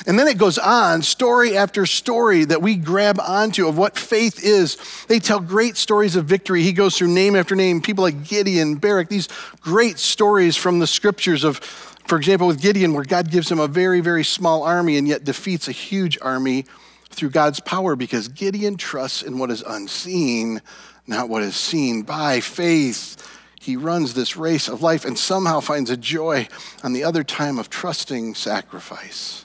And 0.07 0.19
then 0.19 0.29
it 0.29 0.39
goes 0.39 0.59
on, 0.59 1.03
story 1.03 1.57
after 1.57 1.87
story 1.87 2.45
that 2.45 2.63
we 2.63 2.77
grab 2.77 3.21
onto 3.21 3.69
of 3.69 3.77
what 3.77 3.97
faith 3.97 4.43
is. 4.43 4.77
They 5.09 5.19
tell 5.19 5.41
great 5.41 5.77
stories 5.77 6.17
of 6.17 6.25
victory. 6.25 6.63
He 6.63 6.73
goes 6.73 6.97
through 6.97 7.09
name 7.09 7.37
after 7.37 7.55
name, 7.55 7.81
people 7.81 8.03
like 8.03 8.25
Gideon, 8.25 8.77
Barak, 8.77 9.09
these 9.09 9.29
great 9.61 9.99
stories 9.99 10.57
from 10.57 10.79
the 10.79 10.87
scriptures 10.87 11.45
of, 11.45 11.59
for 11.59 12.17
example, 12.17 12.47
with 12.47 12.61
Gideon, 12.61 12.95
where 12.95 13.05
God 13.05 13.31
gives 13.31 13.51
him 13.51 13.59
a 13.59 13.69
very, 13.69 14.01
very 14.01 14.25
small 14.25 14.63
army 14.63 14.97
and 14.97 15.07
yet 15.07 15.25
defeats 15.25 15.69
a 15.69 15.73
huge 15.73 16.19
army 16.23 16.65
through 17.11 17.31
God's 17.31 17.61
power 17.61 17.97
because 17.97 18.29
Gideon 18.29 18.77
trusts 18.77 19.23
in 19.23 19.39
what 19.39 19.51
is 19.51 19.63
unseen, 19.63 20.63
not 21.07 21.29
what 21.29 21.43
is 21.43 21.57
seen. 21.57 22.03
By 22.03 22.41
faith, 22.41 23.17
he 23.61 23.77
runs 23.77 24.15
this 24.15 24.37
race 24.37 24.69
of 24.69 24.81
life 24.81 25.05
and 25.05 25.19
somehow 25.19 25.61
finds 25.61 25.91
a 25.91 25.97
joy 25.97 26.49
on 26.83 26.93
the 26.95 27.05
other 27.05 27.23
time 27.23 27.59
of 27.59 27.69
trusting 27.69 28.35
sacrifice. 28.35 29.45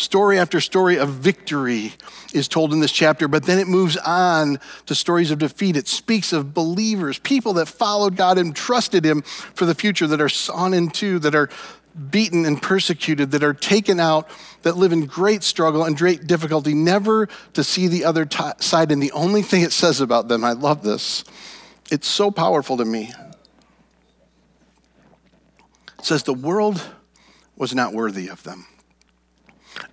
Story 0.00 0.38
after 0.38 0.62
story 0.62 0.98
of 0.98 1.10
victory 1.10 1.92
is 2.32 2.48
told 2.48 2.72
in 2.72 2.80
this 2.80 2.90
chapter, 2.90 3.28
but 3.28 3.42
then 3.42 3.58
it 3.58 3.68
moves 3.68 3.98
on 3.98 4.58
to 4.86 4.94
stories 4.94 5.30
of 5.30 5.38
defeat. 5.38 5.76
It 5.76 5.88
speaks 5.88 6.32
of 6.32 6.54
believers, 6.54 7.18
people 7.18 7.52
that 7.54 7.66
followed 7.66 8.16
God 8.16 8.38
and 8.38 8.56
trusted 8.56 9.04
Him 9.04 9.20
for 9.20 9.66
the 9.66 9.74
future, 9.74 10.06
that 10.06 10.22
are 10.22 10.30
sawn 10.30 10.72
in 10.72 10.88
two, 10.88 11.18
that 11.18 11.34
are 11.34 11.50
beaten 12.10 12.46
and 12.46 12.62
persecuted, 12.62 13.32
that 13.32 13.44
are 13.44 13.52
taken 13.52 14.00
out, 14.00 14.26
that 14.62 14.78
live 14.78 14.92
in 14.92 15.04
great 15.04 15.42
struggle 15.42 15.84
and 15.84 15.98
great 15.98 16.26
difficulty, 16.26 16.72
never 16.72 17.28
to 17.52 17.62
see 17.62 17.86
the 17.86 18.06
other 18.06 18.24
t- 18.24 18.42
side. 18.58 18.90
And 18.90 19.02
the 19.02 19.12
only 19.12 19.42
thing 19.42 19.60
it 19.60 19.72
says 19.72 20.00
about 20.00 20.28
them, 20.28 20.44
I 20.44 20.52
love 20.52 20.82
this, 20.82 21.24
it's 21.90 22.08
so 22.08 22.30
powerful 22.30 22.78
to 22.78 22.86
me. 22.86 23.12
It 25.98 26.06
says, 26.06 26.22
The 26.22 26.32
world 26.32 26.82
was 27.54 27.74
not 27.74 27.92
worthy 27.92 28.28
of 28.28 28.42
them. 28.44 28.64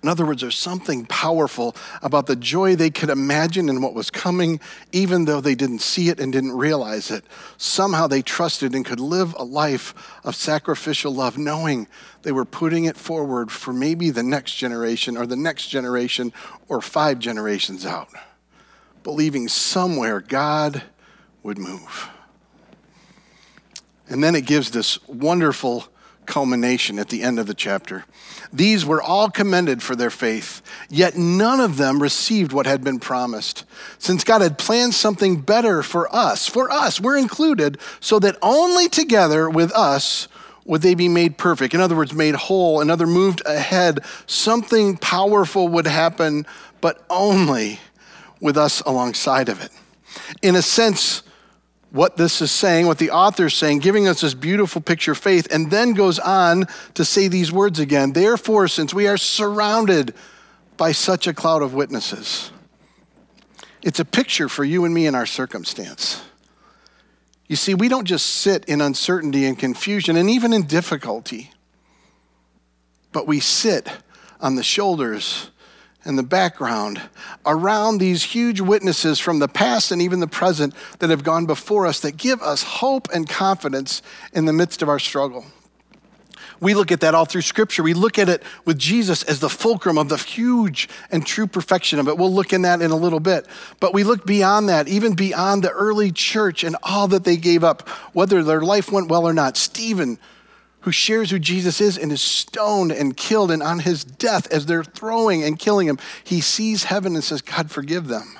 In 0.02 0.08
other 0.08 0.24
words, 0.24 0.42
there's 0.42 0.56
something 0.56 1.06
powerful 1.06 1.74
about 2.02 2.26
the 2.26 2.36
joy 2.36 2.76
they 2.76 2.90
could 2.90 3.10
imagine 3.10 3.68
in 3.68 3.82
what 3.82 3.94
was 3.94 4.10
coming, 4.10 4.60
even 4.92 5.24
though 5.24 5.40
they 5.40 5.56
didn't 5.56 5.80
see 5.80 6.08
it 6.08 6.20
and 6.20 6.32
didn't 6.32 6.52
realize 6.52 7.10
it. 7.10 7.24
Somehow 7.56 8.06
they 8.06 8.22
trusted 8.22 8.74
and 8.74 8.84
could 8.84 9.00
live 9.00 9.34
a 9.38 9.44
life 9.44 9.94
of 10.24 10.36
sacrificial 10.36 11.12
love, 11.12 11.36
knowing 11.36 11.88
they 12.22 12.32
were 12.32 12.44
putting 12.44 12.84
it 12.84 12.96
forward 12.96 13.50
for 13.50 13.72
maybe 13.72 14.10
the 14.10 14.22
next 14.22 14.54
generation 14.54 15.16
or 15.16 15.26
the 15.26 15.36
next 15.36 15.66
generation 15.68 16.32
or 16.68 16.80
five 16.80 17.18
generations 17.18 17.84
out, 17.84 18.08
believing 19.02 19.48
somewhere 19.48 20.20
God 20.20 20.82
would 21.42 21.58
move. 21.58 22.08
And 24.08 24.22
then 24.22 24.34
it 24.34 24.46
gives 24.46 24.70
this 24.70 25.04
wonderful 25.06 25.88
culmination 26.28 27.00
at 27.00 27.08
the 27.08 27.22
end 27.22 27.40
of 27.40 27.46
the 27.48 27.54
chapter. 27.54 28.04
These 28.52 28.86
were 28.86 29.02
all 29.02 29.28
commended 29.30 29.82
for 29.82 29.96
their 29.96 30.10
faith, 30.10 30.62
yet 30.88 31.16
none 31.16 31.58
of 31.58 31.76
them 31.76 32.00
received 32.00 32.52
what 32.52 32.66
had 32.66 32.84
been 32.84 33.00
promised. 33.00 33.64
Since 33.98 34.22
God 34.22 34.40
had 34.40 34.58
planned 34.58 34.94
something 34.94 35.40
better 35.40 35.82
for 35.82 36.14
us, 36.14 36.46
for 36.46 36.70
us, 36.70 37.00
we're 37.00 37.16
included, 37.16 37.78
so 37.98 38.20
that 38.20 38.36
only 38.40 38.88
together 38.88 39.50
with 39.50 39.72
us 39.72 40.28
would 40.64 40.82
they 40.82 40.94
be 40.94 41.08
made 41.08 41.38
perfect. 41.38 41.74
In 41.74 41.80
other 41.80 41.96
words, 41.96 42.12
made 42.12 42.34
whole, 42.34 42.80
another 42.80 43.06
moved 43.06 43.42
ahead. 43.46 44.00
Something 44.26 44.98
powerful 44.98 45.66
would 45.68 45.86
happen, 45.86 46.46
but 46.80 47.04
only 47.10 47.80
with 48.40 48.56
us 48.56 48.80
alongside 48.82 49.48
of 49.48 49.62
it. 49.62 49.72
In 50.42 50.54
a 50.54 50.62
sense, 50.62 51.22
what 51.90 52.16
this 52.16 52.42
is 52.42 52.50
saying, 52.50 52.86
what 52.86 52.98
the 52.98 53.10
author 53.10 53.46
is 53.46 53.54
saying, 53.54 53.78
giving 53.78 54.06
us 54.06 54.20
this 54.20 54.34
beautiful 54.34 54.80
picture 54.80 55.12
of 55.12 55.18
faith, 55.18 55.48
and 55.50 55.70
then 55.70 55.94
goes 55.94 56.18
on 56.18 56.66
to 56.94 57.04
say 57.04 57.28
these 57.28 57.50
words 57.50 57.78
again. 57.78 58.12
Therefore, 58.12 58.68
since 58.68 58.92
we 58.92 59.06
are 59.06 59.16
surrounded 59.16 60.14
by 60.76 60.92
such 60.92 61.26
a 61.26 61.32
cloud 61.32 61.62
of 61.62 61.74
witnesses, 61.74 62.52
it's 63.82 64.00
a 64.00 64.04
picture 64.04 64.48
for 64.48 64.64
you 64.64 64.84
and 64.84 64.92
me 64.92 65.06
in 65.06 65.14
our 65.14 65.26
circumstance. 65.26 66.22
You 67.46 67.56
see, 67.56 67.72
we 67.74 67.88
don't 67.88 68.04
just 68.04 68.26
sit 68.26 68.66
in 68.66 68.82
uncertainty 68.82 69.46
and 69.46 69.58
confusion 69.58 70.16
and 70.16 70.28
even 70.28 70.52
in 70.52 70.66
difficulty, 70.66 71.50
but 73.12 73.26
we 73.26 73.40
sit 73.40 73.88
on 74.40 74.56
the 74.56 74.62
shoulders 74.62 75.50
and 76.08 76.18
the 76.18 76.22
background 76.22 77.02
around 77.44 77.98
these 77.98 78.22
huge 78.22 78.62
witnesses 78.62 79.20
from 79.20 79.40
the 79.40 79.46
past 79.46 79.92
and 79.92 80.00
even 80.00 80.20
the 80.20 80.26
present 80.26 80.74
that 81.00 81.10
have 81.10 81.22
gone 81.22 81.44
before 81.44 81.86
us 81.86 82.00
that 82.00 82.16
give 82.16 82.40
us 82.40 82.62
hope 82.62 83.08
and 83.12 83.28
confidence 83.28 84.00
in 84.32 84.46
the 84.46 84.52
midst 84.52 84.80
of 84.80 84.88
our 84.88 84.98
struggle. 84.98 85.44
We 86.60 86.74
look 86.74 86.90
at 86.90 87.00
that 87.00 87.14
all 87.14 87.26
through 87.26 87.42
Scripture. 87.42 87.82
We 87.82 87.92
look 87.92 88.18
at 88.18 88.30
it 88.30 88.42
with 88.64 88.78
Jesus 88.78 89.22
as 89.22 89.40
the 89.40 89.50
fulcrum 89.50 89.98
of 89.98 90.08
the 90.08 90.16
huge 90.16 90.88
and 91.10 91.26
true 91.26 91.46
perfection 91.46 91.98
of 91.98 92.08
it. 92.08 92.16
We'll 92.16 92.32
look 92.32 92.54
in 92.54 92.62
that 92.62 92.80
in 92.80 92.90
a 92.90 92.96
little 92.96 93.20
bit. 93.20 93.46
But 93.78 93.92
we 93.92 94.02
look 94.02 94.24
beyond 94.24 94.70
that, 94.70 94.88
even 94.88 95.12
beyond 95.12 95.62
the 95.62 95.70
early 95.70 96.10
church 96.10 96.64
and 96.64 96.74
all 96.82 97.06
that 97.08 97.24
they 97.24 97.36
gave 97.36 97.62
up, 97.62 97.86
whether 98.14 98.42
their 98.42 98.62
life 98.62 98.90
went 98.90 99.08
well 99.08 99.28
or 99.28 99.34
not. 99.34 99.58
Stephen, 99.58 100.18
who 100.80 100.92
shares 100.92 101.30
who 101.30 101.38
Jesus 101.38 101.80
is 101.80 101.98
and 101.98 102.12
is 102.12 102.20
stoned 102.20 102.92
and 102.92 103.16
killed, 103.16 103.50
and 103.50 103.62
on 103.62 103.80
his 103.80 104.04
death, 104.04 104.46
as 104.52 104.66
they're 104.66 104.84
throwing 104.84 105.42
and 105.42 105.58
killing 105.58 105.88
him, 105.88 105.98
he 106.24 106.40
sees 106.40 106.84
heaven 106.84 107.14
and 107.14 107.24
says, 107.24 107.42
God, 107.42 107.70
forgive 107.70 108.08
them. 108.08 108.38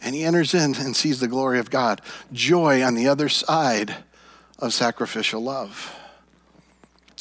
And 0.00 0.14
he 0.14 0.24
enters 0.24 0.54
in 0.54 0.76
and 0.76 0.94
sees 0.94 1.20
the 1.20 1.28
glory 1.28 1.58
of 1.58 1.70
God. 1.70 2.00
Joy 2.32 2.84
on 2.84 2.94
the 2.94 3.08
other 3.08 3.28
side 3.28 3.96
of 4.58 4.72
sacrificial 4.72 5.42
love. 5.42 5.94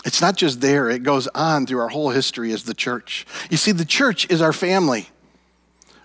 It's 0.05 0.21
not 0.21 0.37
just 0.37 0.61
there, 0.61 0.89
it 0.89 1.03
goes 1.03 1.27
on 1.29 1.65
through 1.65 1.79
our 1.79 1.89
whole 1.89 2.11
history 2.11 2.51
as 2.51 2.63
the 2.63 2.73
church. 2.73 3.25
You 3.49 3.57
see, 3.57 3.71
the 3.71 3.85
church 3.85 4.29
is 4.29 4.41
our 4.41 4.53
family. 4.53 5.09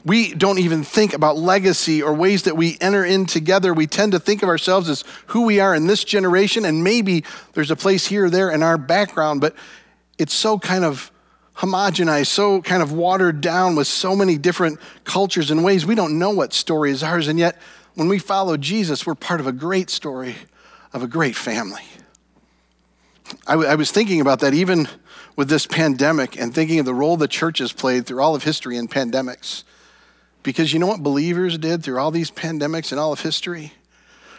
We 0.04 0.35
don't 0.35 0.59
even 0.59 0.82
think 0.82 1.14
about 1.14 1.37
legacy 1.37 2.02
or 2.02 2.12
ways 2.12 2.42
that 2.42 2.56
we 2.56 2.76
enter 2.80 3.04
in 3.04 3.26
together. 3.26 3.73
We 3.73 3.87
tend 3.87 4.12
to 4.12 4.18
think 4.18 4.42
of 4.42 4.49
ourselves 4.49 4.88
as 4.88 5.04
who 5.26 5.42
we 5.42 5.61
are 5.61 5.75
in 5.75 5.87
this 5.87 6.02
generation, 6.02 6.64
and 6.64 6.82
maybe 6.82 7.25
there's 7.52 7.71
a 7.71 7.76
place 7.76 8.06
here 8.06 8.25
or 8.25 8.30
there 8.30 8.50
in 8.50 8.62
our 8.62 8.76
background, 8.76 9.40
but 9.40 9.54
it's 10.18 10.35
so 10.35 10.59
kind 10.59 10.85
of 10.85 11.12
homogenized, 11.56 12.26
so 12.26 12.61
kind 12.62 12.82
of 12.82 12.92
watered 12.92 13.40
down 13.40 13.76
with 13.76 13.87
so 13.87 14.16
many 14.16 14.38
different 14.38 14.80
cultures 15.04 15.50
and 15.50 15.62
ways. 15.62 15.87
We 15.87 15.94
don't 15.94 16.18
know 16.18 16.30
what 16.30 16.52
story 16.52 16.90
is 16.90 17.02
ours, 17.02 17.28
and 17.28 17.38
yet 17.38 17.56
when 17.94 18.09
we 18.09 18.18
follow 18.18 18.56
Jesus, 18.56 19.06
we're 19.06 19.14
part 19.14 19.40
of 19.40 19.47
a 19.47 19.52
great 19.52 19.90
story 19.90 20.35
of 20.92 21.02
a 21.02 21.06
great 21.06 21.37
family. 21.37 21.82
I, 23.47 23.52
w- 23.52 23.68
I 23.68 23.75
was 23.76 23.90
thinking 23.90 24.21
about 24.21 24.40
that 24.40 24.54
even 24.54 24.88
with 25.37 25.49
this 25.49 25.66
pandemic 25.66 26.38
and 26.38 26.54
thinking 26.54 26.78
of 26.78 26.87
the 26.87 26.94
role 26.94 27.16
the 27.16 27.28
church 27.28 27.59
has 27.59 27.73
played 27.73 28.06
through 28.06 28.21
all 28.21 28.35
of 28.35 28.44
history 28.44 28.76
in 28.76 28.88
pandemics. 28.88 29.64
Because 30.42 30.72
you 30.72 30.78
know 30.78 30.87
what 30.87 31.02
believers 31.02 31.58
did 31.58 31.82
through 31.82 31.99
all 31.99 32.11
these 32.11 32.30
pandemics 32.30 32.90
and 32.90 33.00
all 33.00 33.12
of 33.12 33.20
history? 33.20 33.72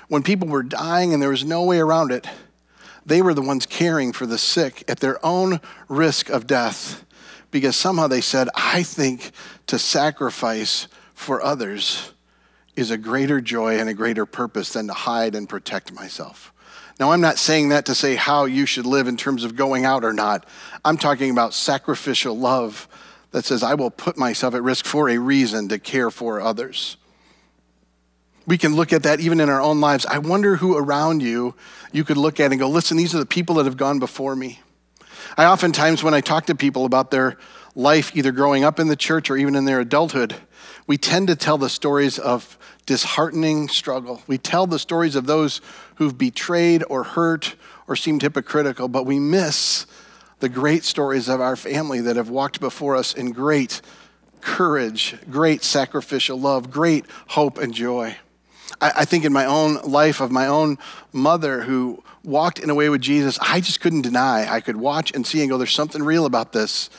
When 0.07 0.23
people 0.23 0.47
were 0.47 0.63
dying 0.63 1.13
and 1.13 1.21
there 1.21 1.29
was 1.29 1.45
no 1.45 1.63
way 1.63 1.79
around 1.79 2.11
it, 2.11 2.27
they 3.05 3.21
were 3.21 3.33
the 3.33 3.41
ones 3.41 3.65
caring 3.65 4.13
for 4.13 4.25
the 4.25 4.37
sick 4.37 4.83
at 4.87 4.99
their 4.99 5.23
own 5.25 5.59
risk 5.87 6.29
of 6.29 6.47
death. 6.47 7.05
Because 7.51 7.75
somehow 7.75 8.07
they 8.07 8.21
said, 8.21 8.49
I 8.55 8.83
think 8.83 9.31
to 9.67 9.79
sacrifice 9.79 10.87
for 11.13 11.41
others 11.41 12.11
is 12.75 12.91
a 12.91 12.97
greater 12.97 13.39
joy 13.39 13.77
and 13.77 13.87
a 13.87 13.93
greater 13.93 14.25
purpose 14.25 14.73
than 14.73 14.87
to 14.87 14.93
hide 14.93 15.35
and 15.35 15.47
protect 15.47 15.93
myself. 15.93 16.51
Now, 16.99 17.11
I'm 17.11 17.21
not 17.21 17.37
saying 17.37 17.69
that 17.69 17.85
to 17.87 17.95
say 17.95 18.15
how 18.15 18.45
you 18.45 18.65
should 18.65 18.85
live 18.85 19.07
in 19.07 19.17
terms 19.17 19.43
of 19.43 19.55
going 19.55 19.85
out 19.85 20.03
or 20.03 20.13
not. 20.13 20.45
I'm 20.85 20.97
talking 20.97 21.31
about 21.31 21.53
sacrificial 21.53 22.37
love 22.37 22.87
that 23.33 23.45
says, 23.45 23.63
I 23.63 23.73
will 23.73 23.89
put 23.89 24.15
myself 24.15 24.53
at 24.53 24.63
risk 24.63 24.85
for 24.85 25.09
a 25.09 25.17
reason 25.17 25.67
to 25.69 25.79
care 25.79 26.09
for 26.11 26.39
others. 26.39 26.97
We 28.45 28.57
can 28.57 28.75
look 28.75 28.93
at 28.93 29.03
that 29.03 29.19
even 29.19 29.39
in 29.39 29.49
our 29.49 29.59
own 29.59 29.81
lives. 29.81 30.05
I 30.05 30.19
wonder 30.19 30.55
who 30.55 30.77
around 30.77 31.21
you 31.21 31.55
you 31.91 32.03
could 32.03 32.17
look 32.17 32.39
at 32.39 32.51
and 32.51 32.59
go, 32.59 32.69
listen, 32.69 32.95
these 32.95 33.15
are 33.15 33.19
the 33.19 33.25
people 33.25 33.55
that 33.55 33.65
have 33.65 33.77
gone 33.77 33.99
before 33.99 34.35
me. 34.35 34.59
I 35.35 35.45
oftentimes, 35.45 36.03
when 36.03 36.13
I 36.13 36.21
talk 36.21 36.45
to 36.45 36.55
people 36.55 36.85
about 36.85 37.09
their 37.09 37.37
life, 37.75 38.15
either 38.15 38.31
growing 38.31 38.63
up 38.63 38.79
in 38.79 38.87
the 38.87 38.95
church 38.95 39.31
or 39.31 39.37
even 39.37 39.55
in 39.55 39.65
their 39.65 39.79
adulthood, 39.79 40.35
we 40.85 40.97
tend 40.97 41.27
to 41.29 41.35
tell 41.35 41.57
the 41.57 41.69
stories 41.69 42.19
of 42.19 42.57
disheartening 42.85 43.67
struggle. 43.67 44.21
We 44.27 44.37
tell 44.37 44.67
the 44.67 44.77
stories 44.77 45.15
of 45.15 45.25
those 45.25 45.59
who've 45.95 46.17
betrayed 46.17 46.83
or 46.87 47.03
hurt 47.03 47.55
or 47.87 47.95
seemed 47.95 48.21
hypocritical, 48.21 48.89
but 48.89 49.05
we 49.05 49.17
miss 49.17 49.87
the 50.43 50.49
great 50.49 50.83
stories 50.83 51.29
of 51.29 51.39
our 51.39 51.55
family 51.55 52.01
that 52.01 52.17
have 52.17 52.27
walked 52.27 52.59
before 52.59 52.97
us 52.97 53.13
in 53.13 53.31
great 53.31 53.79
courage, 54.41 55.15
great 55.31 55.63
sacrificial 55.63 56.37
love, 56.37 56.69
great 56.69 57.05
hope 57.27 57.57
and 57.57 57.73
joy. 57.73 58.17
I, 58.81 58.91
I, 58.97 59.05
think 59.05 59.23
in 59.23 59.31
my 59.31 59.45
own 59.45 59.75
life 59.83 60.19
of 60.19 60.31
my 60.31 60.47
own 60.47 60.79
mother 61.13 61.61
who 61.61 62.03
walked 62.25 62.59
in 62.59 62.69
a 62.69 62.75
way 62.75 62.89
with 62.89 62.99
Jesus, 62.99 63.39
I 63.41 63.61
just 63.61 63.79
couldn't 63.79 64.01
deny. 64.01 64.53
I 64.53 64.59
could 64.59 64.75
watch 64.75 65.13
and 65.13 65.25
see 65.25 65.39
and 65.39 65.49
go, 65.49 65.57
there's 65.57 65.71
something 65.71 66.03
real 66.03 66.25
about 66.25 66.51
this. 66.51 66.89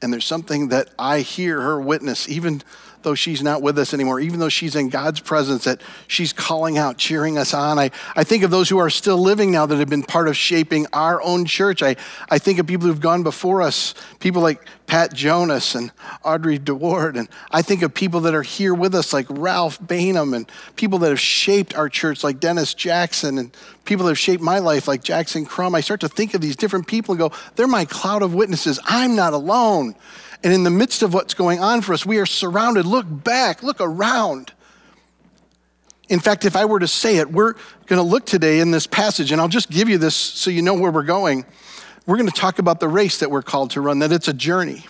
And 0.00 0.10
there's 0.10 0.24
something 0.24 0.68
that 0.68 0.88
I 0.98 1.20
hear 1.20 1.60
her 1.60 1.78
witness, 1.78 2.26
even 2.26 2.62
though 3.04 3.14
she's 3.14 3.42
not 3.42 3.62
with 3.62 3.78
us 3.78 3.94
anymore, 3.94 4.18
even 4.18 4.40
though 4.40 4.48
she's 4.48 4.74
in 4.74 4.88
God's 4.88 5.20
presence, 5.20 5.64
that 5.64 5.80
she's 6.08 6.32
calling 6.32 6.76
out, 6.76 6.98
cheering 6.98 7.38
us 7.38 7.54
on. 7.54 7.78
I, 7.78 7.90
I 8.16 8.24
think 8.24 8.42
of 8.42 8.50
those 8.50 8.68
who 8.68 8.78
are 8.78 8.90
still 8.90 9.18
living 9.18 9.52
now 9.52 9.66
that 9.66 9.78
have 9.78 9.88
been 9.88 10.02
part 10.02 10.26
of 10.26 10.36
shaping 10.36 10.86
our 10.92 11.22
own 11.22 11.44
church. 11.44 11.82
I, 11.82 11.96
I 12.28 12.38
think 12.38 12.58
of 12.58 12.66
people 12.66 12.88
who've 12.88 13.00
gone 13.00 13.22
before 13.22 13.62
us, 13.62 13.94
people 14.18 14.42
like 14.42 14.66
Pat 14.86 15.14
Jonas 15.14 15.74
and 15.74 15.92
Audrey 16.24 16.58
DeWard. 16.58 17.16
And 17.16 17.28
I 17.50 17.62
think 17.62 17.82
of 17.82 17.94
people 17.94 18.20
that 18.20 18.34
are 18.34 18.42
here 18.42 18.74
with 18.74 18.94
us, 18.94 19.12
like 19.12 19.26
Ralph 19.30 19.80
Bainham, 19.80 20.34
and 20.34 20.50
people 20.76 20.98
that 21.00 21.10
have 21.10 21.20
shaped 21.20 21.74
our 21.74 21.88
church, 21.88 22.24
like 22.24 22.40
Dennis 22.40 22.74
Jackson, 22.74 23.38
and 23.38 23.56
people 23.84 24.06
that 24.06 24.10
have 24.10 24.18
shaped 24.18 24.42
my 24.42 24.58
life, 24.58 24.88
like 24.88 25.02
Jackson 25.02 25.46
Crum. 25.46 25.74
I 25.74 25.80
start 25.80 26.00
to 26.00 26.08
think 26.08 26.34
of 26.34 26.40
these 26.40 26.56
different 26.56 26.86
people 26.86 27.12
and 27.12 27.18
go, 27.18 27.32
they're 27.56 27.66
my 27.66 27.84
cloud 27.84 28.22
of 28.22 28.34
witnesses. 28.34 28.78
I'm 28.84 29.14
not 29.16 29.32
alone. 29.32 29.94
And 30.44 30.52
in 30.52 30.62
the 30.62 30.70
midst 30.70 31.02
of 31.02 31.14
what's 31.14 31.32
going 31.32 31.58
on 31.58 31.80
for 31.80 31.94
us, 31.94 32.04
we 32.04 32.18
are 32.18 32.26
surrounded. 32.26 32.84
Look 32.84 33.06
back, 33.08 33.62
look 33.62 33.80
around. 33.80 34.52
In 36.10 36.20
fact, 36.20 36.44
if 36.44 36.54
I 36.54 36.66
were 36.66 36.78
to 36.78 36.86
say 36.86 37.16
it, 37.16 37.32
we're 37.32 37.54
going 37.86 37.96
to 37.96 38.02
look 38.02 38.26
today 38.26 38.60
in 38.60 38.70
this 38.70 38.86
passage, 38.86 39.32
and 39.32 39.40
I'll 39.40 39.48
just 39.48 39.70
give 39.70 39.88
you 39.88 39.96
this 39.96 40.14
so 40.14 40.50
you 40.50 40.60
know 40.60 40.74
where 40.74 40.92
we're 40.92 41.02
going. 41.02 41.46
We're 42.06 42.18
going 42.18 42.28
to 42.28 42.40
talk 42.40 42.58
about 42.58 42.78
the 42.78 42.88
race 42.88 43.18
that 43.20 43.30
we're 43.30 43.42
called 43.42 43.70
to 43.70 43.80
run, 43.80 44.00
that 44.00 44.12
it's 44.12 44.28
a 44.28 44.34
journey. 44.34 44.84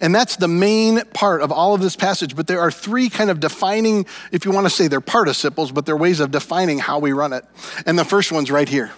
And 0.00 0.14
that's 0.14 0.36
the 0.36 0.48
main 0.48 1.04
part 1.12 1.42
of 1.42 1.52
all 1.52 1.74
of 1.74 1.82
this 1.82 1.94
passage. 1.94 2.34
But 2.34 2.46
there 2.46 2.60
are 2.60 2.70
three 2.70 3.10
kind 3.10 3.28
of 3.28 3.38
defining, 3.38 4.06
if 4.32 4.46
you 4.46 4.50
want 4.50 4.64
to 4.64 4.70
say 4.70 4.88
they're 4.88 5.02
participles, 5.02 5.72
but 5.72 5.84
they're 5.84 5.96
ways 5.96 6.20
of 6.20 6.30
defining 6.30 6.78
how 6.78 6.98
we 6.98 7.12
run 7.12 7.34
it. 7.34 7.44
And 7.84 7.98
the 7.98 8.04
first 8.04 8.32
one's 8.32 8.50
right 8.50 8.68
here 8.68 8.92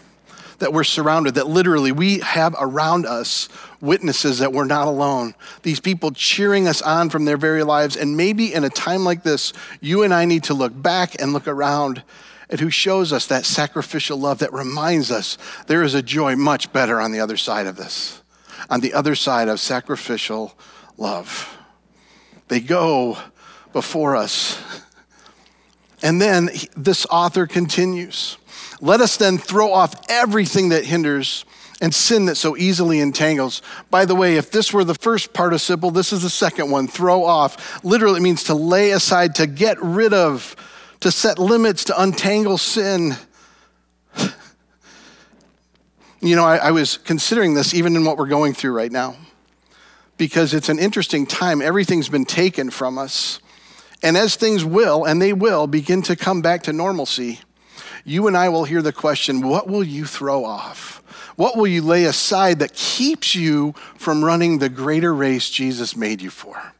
that 0.58 0.72
we're 0.72 0.84
surrounded, 0.84 1.34
that 1.36 1.46
literally 1.46 1.92
we 1.92 2.18
have 2.20 2.54
around 2.58 3.06
us 3.06 3.48
witnesses 3.80 4.38
that 4.40 4.52
we're 4.52 4.64
not 4.64 4.86
alone. 4.86 5.34
These 5.62 5.80
people 5.80 6.10
cheering 6.10 6.66
us 6.66 6.82
on 6.82 7.10
from 7.10 7.24
their 7.24 7.36
very 7.36 7.62
lives. 7.62 7.96
And 7.96 8.16
maybe 8.16 8.52
in 8.52 8.64
a 8.64 8.70
time 8.70 9.04
like 9.04 9.22
this, 9.22 9.52
you 9.80 10.02
and 10.02 10.12
I 10.12 10.24
need 10.24 10.44
to 10.44 10.54
look 10.54 10.72
back 10.74 11.20
and 11.20 11.32
look 11.32 11.46
around 11.46 12.02
at 12.50 12.60
who 12.60 12.70
shows 12.70 13.12
us 13.12 13.26
that 13.26 13.44
sacrificial 13.44 14.18
love 14.18 14.38
that 14.38 14.52
reminds 14.52 15.10
us 15.10 15.38
there 15.66 15.82
is 15.82 15.94
a 15.94 16.02
joy 16.02 16.34
much 16.34 16.72
better 16.72 17.00
on 17.00 17.12
the 17.12 17.20
other 17.20 17.36
side 17.36 17.66
of 17.66 17.76
this, 17.76 18.22
on 18.70 18.80
the 18.80 18.94
other 18.94 19.14
side 19.14 19.48
of 19.48 19.60
sacrificial 19.60 20.58
love. 20.96 21.56
They 22.48 22.60
go 22.60 23.18
before 23.72 24.16
us. 24.16 24.60
And 26.02 26.20
then 26.20 26.48
this 26.76 27.06
author 27.10 27.46
continues. 27.46 28.38
Let 28.80 29.00
us 29.00 29.16
then 29.16 29.38
throw 29.38 29.72
off 29.72 29.94
everything 30.08 30.68
that 30.70 30.84
hinders 30.84 31.44
and 31.80 31.94
sin 31.94 32.26
that 32.26 32.36
so 32.36 32.56
easily 32.56 33.00
entangles. 33.00 33.62
By 33.90 34.04
the 34.04 34.14
way, 34.14 34.36
if 34.36 34.50
this 34.50 34.72
were 34.72 34.84
the 34.84 34.94
first 34.94 35.32
participle, 35.32 35.90
this 35.90 36.12
is 36.12 36.22
the 36.22 36.30
second 36.30 36.70
one 36.70 36.88
throw 36.88 37.24
off. 37.24 37.84
Literally, 37.84 38.18
it 38.18 38.22
means 38.22 38.44
to 38.44 38.54
lay 38.54 38.90
aside, 38.90 39.34
to 39.36 39.46
get 39.46 39.80
rid 39.80 40.12
of, 40.12 40.56
to 41.00 41.10
set 41.10 41.38
limits, 41.38 41.84
to 41.84 42.00
untangle 42.00 42.58
sin. 42.58 43.16
you 46.20 46.34
know, 46.34 46.44
I, 46.44 46.56
I 46.56 46.70
was 46.72 46.98
considering 46.98 47.54
this 47.54 47.74
even 47.74 47.94
in 47.94 48.04
what 48.04 48.18
we're 48.18 48.26
going 48.26 48.54
through 48.54 48.72
right 48.72 48.92
now 48.92 49.16
because 50.18 50.52
it's 50.52 50.68
an 50.68 50.78
interesting 50.78 51.24
time. 51.24 51.62
Everything's 51.62 52.08
been 52.08 52.26
taken 52.26 52.70
from 52.70 52.98
us. 52.98 53.40
And 54.02 54.16
as 54.16 54.36
things 54.36 54.64
will, 54.64 55.04
and 55.04 55.22
they 55.22 55.32
will, 55.32 55.66
begin 55.66 56.02
to 56.02 56.16
come 56.16 56.42
back 56.42 56.64
to 56.64 56.72
normalcy, 56.72 57.40
you 58.08 58.26
and 58.26 58.36
I 58.36 58.48
will 58.48 58.64
hear 58.64 58.82
the 58.82 58.92
question 58.92 59.40
what 59.42 59.68
will 59.68 59.84
you 59.84 60.04
throw 60.04 60.44
off? 60.44 61.02
What 61.36 61.56
will 61.56 61.66
you 61.66 61.82
lay 61.82 62.04
aside 62.04 62.58
that 62.58 62.74
keeps 62.74 63.34
you 63.34 63.74
from 63.96 64.24
running 64.24 64.58
the 64.58 64.68
greater 64.68 65.14
race 65.14 65.48
Jesus 65.48 65.94
made 65.94 66.20
you 66.20 66.30
for? 66.30 66.72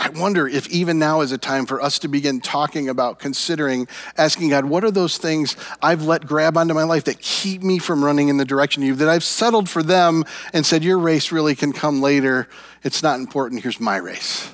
I 0.00 0.10
wonder 0.10 0.46
if 0.46 0.68
even 0.68 0.98
now 0.98 1.22
is 1.22 1.32
a 1.32 1.38
time 1.38 1.66
for 1.66 1.82
us 1.82 1.98
to 2.00 2.08
begin 2.08 2.40
talking 2.40 2.88
about, 2.88 3.18
considering, 3.18 3.88
asking 4.16 4.50
God, 4.50 4.64
what 4.66 4.84
are 4.84 4.92
those 4.92 5.18
things 5.18 5.56
I've 5.82 6.04
let 6.04 6.24
grab 6.24 6.56
onto 6.56 6.72
my 6.72 6.84
life 6.84 7.04
that 7.04 7.20
keep 7.20 7.62
me 7.62 7.80
from 7.80 8.04
running 8.04 8.28
in 8.28 8.36
the 8.36 8.44
direction 8.44 8.82
you, 8.82 8.94
that 8.94 9.08
I've 9.08 9.24
settled 9.24 9.68
for 9.68 9.82
them 9.82 10.24
and 10.52 10.64
said, 10.64 10.84
your 10.84 10.98
race 10.98 11.32
really 11.32 11.56
can 11.56 11.72
come 11.72 12.00
later. 12.00 12.48
It's 12.84 13.02
not 13.02 13.18
important. 13.18 13.62
Here's 13.62 13.80
my 13.80 13.96
race. 13.96 14.50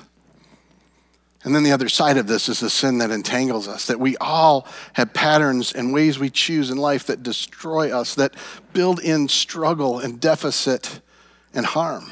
And 1.45 1.53
then 1.53 1.61
the 1.61 1.71
other 1.71 1.89
side 1.89 2.17
of 2.17 2.25
this 2.25 2.49
is 2.49 2.59
the 2.59 2.71
sin 2.71 2.97
that 2.97 3.11
entangles 3.11 3.67
us, 3.67 3.85
that 3.85 3.99
we 3.99 4.17
all 4.17 4.67
have 4.93 5.13
patterns 5.13 5.73
and 5.73 5.93
ways 5.93 6.17
we 6.17 6.31
choose 6.31 6.71
in 6.71 6.77
life 6.77 7.05
that 7.05 7.21
destroy 7.21 7.95
us, 7.95 8.15
that 8.15 8.33
build 8.73 8.99
in 8.99 9.27
struggle 9.27 9.99
and 9.99 10.19
deficit 10.19 11.01
and 11.53 11.63
harm. 11.63 12.11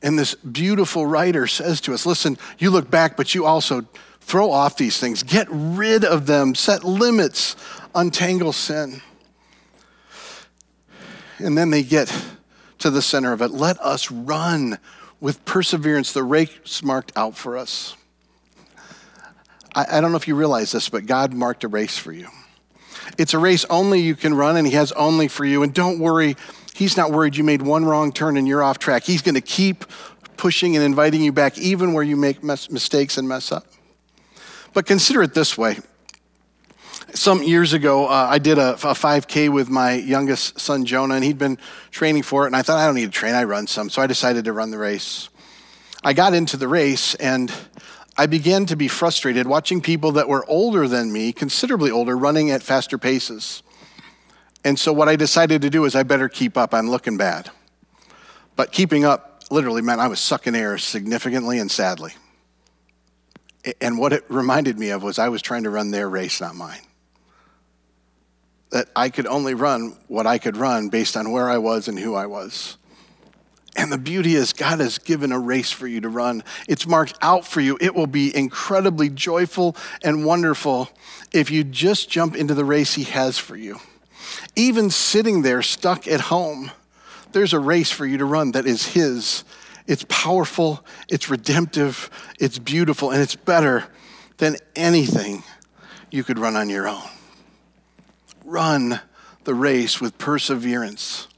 And 0.00 0.16
this 0.16 0.36
beautiful 0.36 1.06
writer 1.06 1.48
says 1.48 1.80
to 1.82 1.92
us 1.92 2.06
listen, 2.06 2.38
you 2.58 2.70
look 2.70 2.88
back, 2.88 3.16
but 3.16 3.34
you 3.34 3.44
also 3.44 3.84
throw 4.20 4.52
off 4.52 4.76
these 4.76 4.98
things, 4.98 5.24
get 5.24 5.48
rid 5.50 6.04
of 6.04 6.26
them, 6.26 6.54
set 6.54 6.84
limits, 6.84 7.56
untangle 7.96 8.52
sin. 8.52 9.02
And 11.38 11.58
then 11.58 11.70
they 11.70 11.82
get 11.82 12.14
to 12.78 12.90
the 12.90 13.02
center 13.02 13.32
of 13.32 13.42
it. 13.42 13.50
Let 13.50 13.80
us 13.80 14.08
run 14.12 14.78
with 15.20 15.44
perseverance 15.44 16.12
the 16.12 16.22
race 16.22 16.82
marked 16.82 17.12
out 17.16 17.36
for 17.36 17.56
us. 17.56 17.96
I, 19.74 19.98
I 19.98 20.00
don't 20.00 20.10
know 20.10 20.16
if 20.16 20.28
you 20.28 20.34
realize 20.34 20.72
this, 20.72 20.88
but 20.88 21.06
God 21.06 21.32
marked 21.32 21.64
a 21.64 21.68
race 21.68 21.96
for 21.96 22.12
you. 22.12 22.28
It's 23.18 23.34
a 23.34 23.38
race 23.38 23.64
only 23.70 24.00
you 24.00 24.14
can 24.14 24.34
run, 24.34 24.56
and 24.56 24.66
He 24.66 24.74
has 24.74 24.92
only 24.92 25.28
for 25.28 25.44
you. 25.44 25.62
And 25.62 25.72
don't 25.72 25.98
worry, 25.98 26.36
He's 26.74 26.96
not 26.96 27.12
worried 27.12 27.36
you 27.36 27.44
made 27.44 27.62
one 27.62 27.84
wrong 27.84 28.12
turn 28.12 28.36
and 28.36 28.46
you're 28.46 28.62
off 28.62 28.78
track. 28.78 29.04
He's 29.04 29.22
going 29.22 29.34
to 29.34 29.40
keep 29.40 29.84
pushing 30.36 30.76
and 30.76 30.84
inviting 30.84 31.22
you 31.22 31.32
back, 31.32 31.56
even 31.58 31.92
where 31.92 32.04
you 32.04 32.16
make 32.16 32.42
mistakes 32.42 33.16
and 33.16 33.26
mess 33.26 33.50
up. 33.50 33.66
But 34.74 34.84
consider 34.84 35.22
it 35.22 35.32
this 35.32 35.56
way 35.56 35.78
some 37.16 37.42
years 37.42 37.72
ago, 37.72 38.06
uh, 38.06 38.28
I 38.30 38.38
did 38.38 38.58
a, 38.58 38.74
a, 38.74 38.94
5K 38.94 39.48
with 39.48 39.68
my 39.68 39.94
youngest 39.94 40.60
son, 40.60 40.84
Jonah, 40.84 41.14
and 41.14 41.24
he'd 41.24 41.38
been 41.38 41.58
training 41.90 42.22
for 42.22 42.44
it. 42.44 42.48
And 42.48 42.56
I 42.56 42.62
thought, 42.62 42.78
I 42.78 42.86
don't 42.86 42.94
need 42.94 43.06
to 43.06 43.10
train, 43.10 43.34
I 43.34 43.44
run 43.44 43.66
some. 43.66 43.90
So 43.90 44.02
I 44.02 44.06
decided 44.06 44.44
to 44.44 44.52
run 44.52 44.70
the 44.70 44.78
race. 44.78 45.28
I 46.04 46.12
got 46.12 46.34
into 46.34 46.56
the 46.56 46.68
race, 46.68 47.14
and 47.16 47.52
I 48.16 48.26
began 48.26 48.66
to 48.66 48.76
be 48.76 48.88
frustrated 48.88 49.46
watching 49.46 49.80
people 49.80 50.12
that 50.12 50.28
were 50.28 50.44
older 50.46 50.86
than 50.86 51.12
me, 51.12 51.32
considerably 51.32 51.90
older, 51.90 52.16
running 52.16 52.50
at 52.50 52.62
faster 52.62 52.98
paces. 52.98 53.62
And 54.64 54.78
so 54.78 54.92
what 54.92 55.08
I 55.08 55.16
decided 55.16 55.62
to 55.62 55.70
do 55.70 55.84
is 55.84 55.94
I 55.94 56.02
better 56.02 56.28
keep 56.28 56.56
up. 56.56 56.74
I'm 56.74 56.90
looking 56.90 57.16
bad. 57.16 57.50
But 58.56 58.72
keeping 58.72 59.04
up 59.04 59.44
literally 59.50 59.82
meant 59.82 60.00
I 60.00 60.08
was 60.08 60.20
sucking 60.20 60.54
air 60.54 60.76
significantly 60.76 61.58
and 61.58 61.70
sadly. 61.70 62.14
And 63.80 63.98
what 63.98 64.12
it 64.12 64.24
reminded 64.28 64.78
me 64.78 64.90
of 64.90 65.02
was 65.02 65.18
I 65.18 65.28
was 65.28 65.42
trying 65.42 65.64
to 65.64 65.70
run 65.70 65.90
their 65.90 66.08
race, 66.08 66.40
not 66.40 66.54
mine 66.54 66.80
that 68.70 68.88
I 68.96 69.10
could 69.10 69.26
only 69.26 69.54
run 69.54 69.96
what 70.08 70.26
I 70.26 70.38
could 70.38 70.56
run 70.56 70.88
based 70.88 71.16
on 71.16 71.30
where 71.30 71.48
I 71.48 71.58
was 71.58 71.88
and 71.88 71.98
who 71.98 72.14
I 72.14 72.26
was. 72.26 72.76
And 73.76 73.92
the 73.92 73.98
beauty 73.98 74.34
is, 74.34 74.54
God 74.54 74.80
has 74.80 74.98
given 74.98 75.32
a 75.32 75.38
race 75.38 75.70
for 75.70 75.86
you 75.86 76.00
to 76.00 76.08
run. 76.08 76.42
It's 76.66 76.86
marked 76.86 77.18
out 77.20 77.44
for 77.44 77.60
you. 77.60 77.76
It 77.80 77.94
will 77.94 78.06
be 78.06 78.34
incredibly 78.34 79.10
joyful 79.10 79.76
and 80.02 80.24
wonderful 80.24 80.88
if 81.32 81.50
you 81.50 81.62
just 81.62 82.08
jump 82.08 82.34
into 82.34 82.54
the 82.54 82.64
race 82.64 82.94
He 82.94 83.04
has 83.04 83.38
for 83.38 83.54
you. 83.54 83.78
Even 84.56 84.88
sitting 84.88 85.42
there 85.42 85.60
stuck 85.60 86.08
at 86.08 86.22
home, 86.22 86.70
there's 87.32 87.52
a 87.52 87.60
race 87.60 87.90
for 87.90 88.06
you 88.06 88.16
to 88.18 88.24
run 88.24 88.52
that 88.52 88.66
is 88.66 88.86
His. 88.86 89.44
It's 89.86 90.06
powerful, 90.08 90.84
it's 91.08 91.28
redemptive, 91.28 92.10
it's 92.40 92.58
beautiful, 92.58 93.10
and 93.10 93.20
it's 93.20 93.36
better 93.36 93.84
than 94.38 94.56
anything 94.74 95.44
you 96.10 96.24
could 96.24 96.38
run 96.38 96.56
on 96.56 96.70
your 96.70 96.88
own 96.88 97.02
run 98.46 99.00
the 99.44 99.54
race 99.54 100.00
with 100.00 100.16
perseverance. 100.18 101.28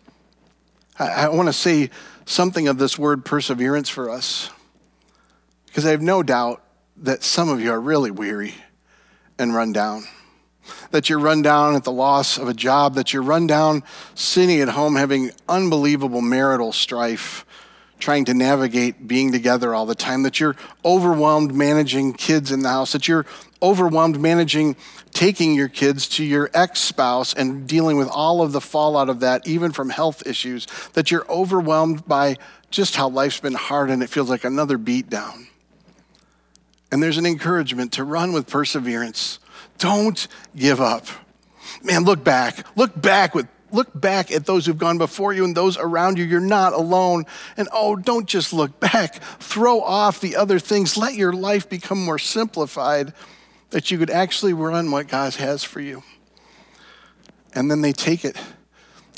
I, 0.98 1.08
I 1.08 1.28
want 1.28 1.48
to 1.48 1.52
say 1.52 1.90
something 2.26 2.68
of 2.68 2.78
this 2.78 2.98
word 2.98 3.24
perseverance 3.24 3.88
for 3.88 4.10
us 4.10 4.50
because 5.66 5.86
I 5.86 5.90
have 5.90 6.02
no 6.02 6.22
doubt 6.22 6.62
that 6.98 7.22
some 7.22 7.48
of 7.48 7.60
you 7.60 7.70
are 7.70 7.80
really 7.80 8.10
weary 8.10 8.54
and 9.38 9.54
run 9.54 9.72
down. 9.72 10.04
That 10.90 11.08
you're 11.08 11.18
run 11.18 11.40
down 11.40 11.76
at 11.76 11.84
the 11.84 11.92
loss 11.92 12.36
of 12.36 12.48
a 12.48 12.54
job, 12.54 12.94
that 12.96 13.12
you're 13.12 13.22
run 13.22 13.46
down 13.46 13.82
sitting 14.14 14.60
at 14.60 14.68
home 14.68 14.96
having 14.96 15.30
unbelievable 15.48 16.20
marital 16.20 16.72
strife, 16.72 17.46
trying 17.98 18.26
to 18.26 18.34
navigate 18.34 19.06
being 19.06 19.32
together 19.32 19.74
all 19.74 19.86
the 19.86 19.94
time, 19.94 20.24
that 20.24 20.40
you're 20.40 20.56
overwhelmed 20.84 21.54
managing 21.54 22.12
kids 22.12 22.52
in 22.52 22.60
the 22.60 22.68
house, 22.68 22.92
that 22.92 23.08
you're 23.08 23.24
overwhelmed 23.62 24.20
managing 24.20 24.76
taking 25.12 25.54
your 25.54 25.68
kids 25.68 26.08
to 26.08 26.24
your 26.24 26.50
ex 26.54 26.80
spouse 26.80 27.34
and 27.34 27.66
dealing 27.66 27.96
with 27.96 28.08
all 28.08 28.42
of 28.42 28.52
the 28.52 28.60
fallout 28.60 29.08
of 29.08 29.20
that, 29.20 29.46
even 29.46 29.72
from 29.72 29.90
health 29.90 30.26
issues, 30.26 30.66
that 30.92 31.10
you're 31.10 31.26
overwhelmed 31.28 32.06
by 32.06 32.36
just 32.70 32.96
how 32.96 33.08
life's 33.08 33.40
been 33.40 33.54
hard 33.54 33.90
and 33.90 34.02
it 34.02 34.08
feels 34.08 34.30
like 34.30 34.44
another 34.44 34.78
beat 34.78 35.08
down. 35.08 35.48
And 36.90 37.02
there's 37.02 37.18
an 37.18 37.26
encouragement 37.26 37.92
to 37.94 38.04
run 38.04 38.32
with 38.32 38.46
perseverance. 38.46 39.38
Don't 39.78 40.26
give 40.56 40.80
up. 40.80 41.06
Man, 41.82 42.04
look 42.04 42.24
back. 42.24 42.64
Look 42.76 43.00
back 43.00 43.34
with 43.34 43.46
look 43.70 43.88
back 43.98 44.30
at 44.32 44.46
those 44.46 44.64
who've 44.64 44.78
gone 44.78 44.96
before 44.96 45.34
you 45.34 45.44
and 45.44 45.54
those 45.54 45.76
around 45.76 46.18
you. 46.18 46.24
You're 46.24 46.40
not 46.40 46.72
alone. 46.72 47.26
And 47.56 47.68
oh, 47.72 47.96
don't 47.96 48.26
just 48.26 48.52
look 48.52 48.80
back. 48.80 49.16
Throw 49.40 49.80
off 49.80 50.20
the 50.20 50.36
other 50.36 50.58
things. 50.58 50.96
Let 50.96 51.14
your 51.14 51.32
life 51.32 51.68
become 51.68 52.02
more 52.02 52.18
simplified 52.18 53.12
that 53.70 53.90
you 53.90 53.98
could 53.98 54.10
actually 54.10 54.52
run 54.52 54.90
what 54.90 55.08
God 55.08 55.34
has 55.34 55.62
for 55.64 55.80
you. 55.80 56.02
And 57.54 57.70
then 57.70 57.80
they 57.80 57.92
take 57.92 58.24
it 58.24 58.36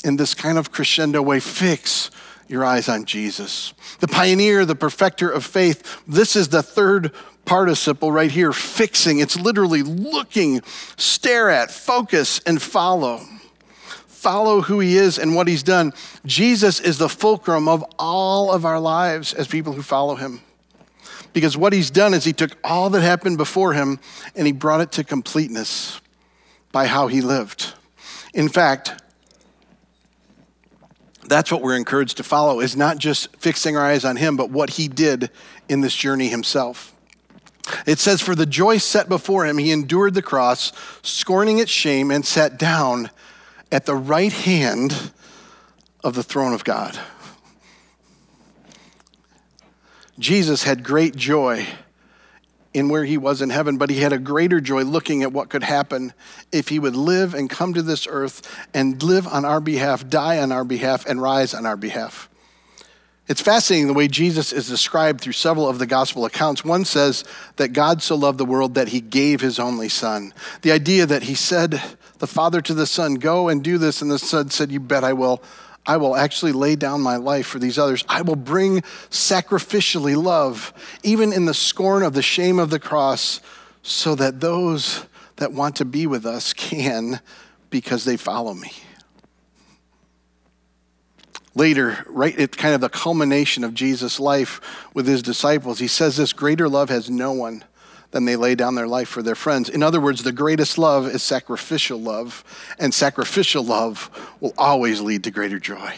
in 0.03 0.17
this 0.17 0.33
kind 0.33 0.57
of 0.57 0.71
crescendo 0.71 1.21
way 1.21 1.39
fix 1.39 2.09
your 2.47 2.65
eyes 2.65 2.89
on 2.89 3.05
Jesus. 3.05 3.73
The 3.99 4.07
pioneer, 4.07 4.65
the 4.65 4.75
perfecter 4.75 5.29
of 5.29 5.45
faith. 5.45 6.01
This 6.07 6.35
is 6.35 6.49
the 6.49 6.61
third 6.61 7.11
participle 7.45 8.11
right 8.11 8.29
here 8.29 8.51
fixing. 8.51 9.19
It's 9.19 9.39
literally 9.39 9.83
looking, 9.83 10.61
stare 10.97 11.49
at, 11.49 11.71
focus, 11.71 12.41
and 12.45 12.61
follow. 12.61 13.21
Follow 14.07 14.61
who 14.61 14.79
he 14.79 14.97
is 14.97 15.17
and 15.17 15.33
what 15.33 15.47
he's 15.47 15.63
done. 15.63 15.93
Jesus 16.25 16.79
is 16.79 16.97
the 16.97 17.09
fulcrum 17.09 17.67
of 17.67 17.83
all 17.97 18.51
of 18.51 18.65
our 18.65 18.79
lives 18.79 19.33
as 19.33 19.47
people 19.47 19.73
who 19.73 19.81
follow 19.81 20.15
him. 20.15 20.41
Because 21.33 21.55
what 21.55 21.73
he's 21.73 21.89
done 21.89 22.13
is 22.13 22.23
he 22.23 22.33
took 22.33 22.57
all 22.63 22.89
that 22.89 23.01
happened 23.01 23.37
before 23.37 23.73
him 23.73 23.99
and 24.35 24.45
he 24.45 24.53
brought 24.53 24.81
it 24.81 24.91
to 24.93 25.03
completeness 25.03 26.01
by 26.71 26.87
how 26.87 27.07
he 27.07 27.21
lived. 27.21 27.73
In 28.33 28.49
fact, 28.49 29.01
that's 31.25 31.51
what 31.51 31.61
we're 31.61 31.77
encouraged 31.77 32.17
to 32.17 32.23
follow 32.23 32.59
is 32.59 32.75
not 32.75 32.97
just 32.97 33.33
fixing 33.37 33.77
our 33.77 33.85
eyes 33.85 34.03
on 34.03 34.17
him, 34.17 34.35
but 34.35 34.49
what 34.49 34.71
he 34.71 34.87
did 34.87 35.29
in 35.69 35.81
this 35.81 35.95
journey 35.95 36.27
himself. 36.27 36.93
It 37.85 37.99
says, 37.99 38.21
For 38.21 38.35
the 38.35 38.45
joy 38.45 38.77
set 38.77 39.07
before 39.07 39.45
him, 39.45 39.57
he 39.57 39.71
endured 39.71 40.13
the 40.13 40.21
cross, 40.21 40.73
scorning 41.03 41.59
its 41.59 41.71
shame, 41.71 42.11
and 42.11 42.25
sat 42.25 42.57
down 42.57 43.09
at 43.71 43.85
the 43.85 43.95
right 43.95 44.33
hand 44.33 45.11
of 46.03 46.15
the 46.15 46.23
throne 46.23 46.53
of 46.53 46.63
God. 46.63 46.99
Jesus 50.21 50.63
had 50.63 50.83
great 50.83 51.15
joy 51.15 51.65
in 52.75 52.89
where 52.89 53.03
he 53.03 53.17
was 53.17 53.41
in 53.41 53.49
heaven, 53.49 53.77
but 53.77 53.89
he 53.89 54.01
had 54.01 54.13
a 54.13 54.19
greater 54.19 54.61
joy 54.61 54.83
looking 54.83 55.23
at 55.23 55.33
what 55.33 55.49
could 55.49 55.63
happen 55.63 56.13
if 56.51 56.69
he 56.69 56.77
would 56.77 56.95
live 56.95 57.33
and 57.33 57.49
come 57.49 57.73
to 57.73 57.81
this 57.81 58.07
earth 58.07 58.41
and 58.73 59.01
live 59.01 59.27
on 59.27 59.43
our 59.43 59.59
behalf, 59.59 60.07
die 60.07 60.37
on 60.37 60.51
our 60.51 60.63
behalf, 60.63 61.05
and 61.07 61.19
rise 61.19 61.55
on 61.55 61.65
our 61.65 61.75
behalf. 61.75 62.29
It's 63.27 63.41
fascinating 63.41 63.87
the 63.87 63.93
way 63.93 64.07
Jesus 64.07 64.53
is 64.53 64.67
described 64.67 65.21
through 65.21 65.33
several 65.33 65.67
of 65.67 65.79
the 65.79 65.87
gospel 65.87 66.25
accounts. 66.25 66.63
One 66.63 66.85
says 66.85 67.23
that 67.55 67.69
God 67.69 68.03
so 68.03 68.15
loved 68.15 68.37
the 68.37 68.45
world 68.45 68.75
that 68.75 68.89
he 68.89 69.01
gave 69.01 69.41
his 69.41 69.57
only 69.57 69.89
son. 69.89 70.33
The 70.61 70.71
idea 70.71 71.07
that 71.07 71.23
he 71.23 71.35
said, 71.35 71.81
the 72.19 72.27
Father 72.27 72.61
to 72.61 72.73
the 72.75 72.85
Son, 72.85 73.15
go 73.15 73.49
and 73.49 73.63
do 73.63 73.79
this, 73.79 74.01
and 74.01 74.11
the 74.11 74.19
Son 74.19 74.51
said, 74.51 74.71
You 74.71 74.79
bet 74.79 75.03
I 75.03 75.13
will. 75.13 75.41
I 75.85 75.97
will 75.97 76.15
actually 76.15 76.51
lay 76.51 76.75
down 76.75 77.01
my 77.01 77.15
life 77.15 77.47
for 77.47 77.59
these 77.59 77.79
others. 77.79 78.05
I 78.07 78.21
will 78.21 78.35
bring 78.35 78.81
sacrificially 79.09 80.21
love, 80.21 80.73
even 81.03 81.33
in 81.33 81.45
the 81.45 81.53
scorn 81.53 82.03
of 82.03 82.13
the 82.13 82.21
shame 82.21 82.59
of 82.59 82.69
the 82.69 82.79
cross, 82.79 83.41
so 83.81 84.13
that 84.15 84.39
those 84.39 85.05
that 85.37 85.53
want 85.53 85.77
to 85.77 85.85
be 85.85 86.05
with 86.05 86.25
us 86.25 86.53
can 86.53 87.19
because 87.71 88.05
they 88.05 88.17
follow 88.17 88.53
me. 88.53 88.71
Later, 91.55 92.05
right 92.07 92.37
at 92.39 92.55
kind 92.55 92.75
of 92.75 92.81
the 92.81 92.89
culmination 92.89 93.63
of 93.63 93.73
Jesus' 93.73 94.19
life 94.19 94.61
with 94.93 95.07
his 95.07 95.21
disciples, 95.21 95.79
he 95.79 95.87
says 95.87 96.15
this 96.15 96.31
greater 96.31 96.69
love 96.69 96.89
has 96.89 97.09
no 97.09 97.33
one 97.33 97.63
than 98.11 98.25
they 98.25 98.35
lay 98.35 98.55
down 98.55 98.75
their 98.75 98.87
life 98.87 99.09
for 99.09 99.23
their 99.23 99.35
friends. 99.35 99.69
In 99.69 99.81
other 99.81 99.99
words, 99.99 100.23
the 100.23 100.31
greatest 100.31 100.77
love 100.77 101.07
is 101.07 101.23
sacrificial 101.23 101.99
love, 101.99 102.43
and 102.77 102.93
sacrificial 102.93 103.63
love 103.63 104.09
will 104.39 104.53
always 104.57 105.01
lead 105.01 105.23
to 105.23 105.31
greater 105.31 105.59
joy. 105.59 105.93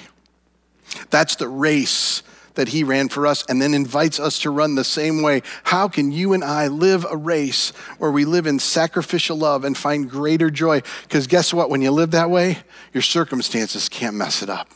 That's 1.10 1.36
the 1.36 1.47
race 1.47 2.23
that 2.56 2.69
he 2.69 2.84
ran 2.84 3.10
for 3.10 3.26
us 3.26 3.43
and 3.47 3.62
then 3.62 3.73
invites 3.73 4.19
us 4.19 4.39
to 4.39 4.52
run 4.52 4.76
the 4.76 4.84
same 4.84 5.21
way. 5.21 5.41
How 5.63 5.88
can 5.88 6.12
you 6.12 6.34
and 6.34 6.43
I 6.43 6.67
live 6.67 7.06
a 7.10 7.17
race 7.17 7.71
where 7.97 8.12
we 8.12 8.26
live 8.26 8.45
in 8.45 8.60
sacrificial 8.60 9.38
love 9.38 9.63
and 9.63 9.76
find 9.76 10.10
greater 10.10 10.52
joy? 10.52 10.82
Because 11.04 11.26
guess 11.28 11.54
what? 11.54 11.69
When 11.69 11.82
you 11.82 11.91
live 11.91 12.12
that 12.12 12.30
way, 12.30 12.60
your 12.93 13.02
circumstances 13.02 13.89
can't 13.89 14.15
mess 14.15 14.43
it 14.43 14.49
up. 14.49 14.69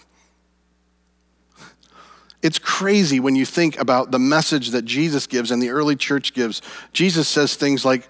It's 2.41 2.59
crazy 2.59 3.19
when 3.19 3.35
you 3.35 3.45
think 3.45 3.79
about 3.79 4.11
the 4.11 4.19
message 4.19 4.69
that 4.71 4.85
Jesus 4.85 5.25
gives 5.25 5.49
and 5.49 5.61
the 5.61 5.69
early 5.69 5.95
church 5.95 6.33
gives. 6.33 6.61
Jesus 6.93 7.27
says 7.27 7.55
things 7.55 7.83
like, 7.83 8.07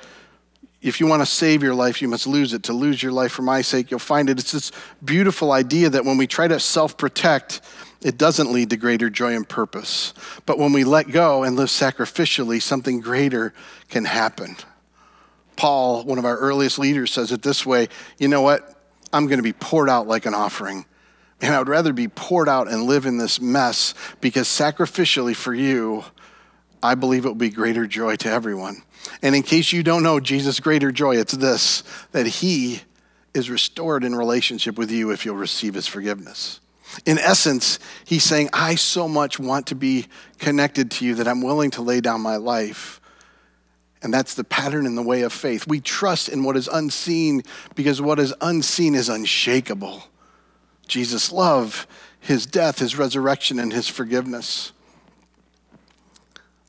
if 0.81 0.99
you 0.99 1.07
want 1.07 1.21
to 1.21 1.25
save 1.25 1.63
your 1.63 1.73
life, 1.73 2.01
you 2.01 2.07
must 2.07 2.27
lose 2.27 2.53
it. 2.53 2.63
To 2.63 2.73
lose 2.73 3.01
your 3.01 3.11
life 3.11 3.31
for 3.31 3.41
my 3.41 3.61
sake, 3.61 3.89
you'll 3.89 3.99
find 3.99 4.29
it. 4.29 4.39
It's 4.39 4.51
this 4.51 4.71
beautiful 5.03 5.51
idea 5.51 5.89
that 5.89 6.05
when 6.05 6.17
we 6.17 6.27
try 6.27 6.47
to 6.47 6.59
self 6.59 6.97
protect, 6.97 7.61
it 8.01 8.17
doesn't 8.17 8.51
lead 8.51 8.69
to 8.69 8.77
greater 8.77 9.09
joy 9.09 9.35
and 9.35 9.47
purpose. 9.47 10.13
But 10.45 10.59
when 10.59 10.71
we 10.71 10.83
let 10.83 11.11
go 11.11 11.43
and 11.43 11.55
live 11.55 11.69
sacrificially, 11.69 12.61
something 12.61 12.99
greater 12.99 13.53
can 13.89 14.05
happen. 14.05 14.55
Paul, 15.55 16.03
one 16.03 16.19
of 16.19 16.25
our 16.25 16.37
earliest 16.37 16.77
leaders, 16.77 17.11
says 17.11 17.31
it 17.31 17.41
this 17.41 17.65
way 17.65 17.89
You 18.19 18.27
know 18.27 18.41
what? 18.41 18.75
I'm 19.11 19.25
going 19.25 19.39
to 19.39 19.43
be 19.43 19.53
poured 19.53 19.89
out 19.89 20.07
like 20.07 20.25
an 20.25 20.33
offering. 20.35 20.85
And 21.41 21.53
I 21.53 21.59
would 21.59 21.69
rather 21.69 21.93
be 21.93 22.07
poured 22.07 22.49
out 22.49 22.67
and 22.67 22.83
live 22.83 23.05
in 23.05 23.17
this 23.17 23.39
mess 23.39 23.93
because 24.21 24.47
sacrificially 24.47 25.35
for 25.35 25.53
you, 25.53 26.03
I 26.81 26.95
believe 26.95 27.25
it 27.25 27.29
will 27.29 27.35
be 27.35 27.49
greater 27.49 27.85
joy 27.85 28.15
to 28.17 28.29
everyone. 28.29 28.81
And 29.21 29.35
in 29.35 29.43
case 29.43 29.71
you 29.71 29.83
don't 29.83 30.03
know 30.03 30.19
Jesus' 30.19 30.59
greater 30.59 30.91
joy, 30.91 31.17
it's 31.17 31.33
this 31.33 31.83
that 32.11 32.25
he 32.25 32.81
is 33.33 33.49
restored 33.49 34.03
in 34.03 34.15
relationship 34.15 34.77
with 34.77 34.91
you 34.91 35.11
if 35.11 35.25
you'll 35.25 35.35
receive 35.35 35.75
his 35.75 35.87
forgiveness. 35.87 36.59
In 37.05 37.19
essence, 37.19 37.79
he's 38.05 38.23
saying, 38.23 38.49
I 38.53 38.75
so 38.75 39.07
much 39.07 39.39
want 39.39 39.67
to 39.67 39.75
be 39.75 40.07
connected 40.39 40.89
to 40.91 41.05
you 41.05 41.15
that 41.15 41.27
I'm 41.27 41.41
willing 41.41 41.71
to 41.71 41.81
lay 41.81 42.01
down 42.01 42.21
my 42.21 42.37
life. 42.37 42.99
And 44.01 44.13
that's 44.13 44.35
the 44.35 44.43
pattern 44.43 44.85
in 44.85 44.95
the 44.95 45.03
way 45.03 45.21
of 45.21 45.33
faith. 45.33 45.67
We 45.67 45.81
trust 45.81 46.29
in 46.29 46.43
what 46.43 46.55
is 46.55 46.67
unseen 46.67 47.43
because 47.75 48.01
what 48.01 48.19
is 48.19 48.33
unseen 48.41 48.95
is 48.95 49.09
unshakable. 49.09 50.03
Jesus' 50.87 51.31
love, 51.31 51.87
his 52.19 52.45
death, 52.45 52.79
his 52.79 52.97
resurrection, 52.97 53.59
and 53.59 53.71
his 53.71 53.87
forgiveness. 53.87 54.71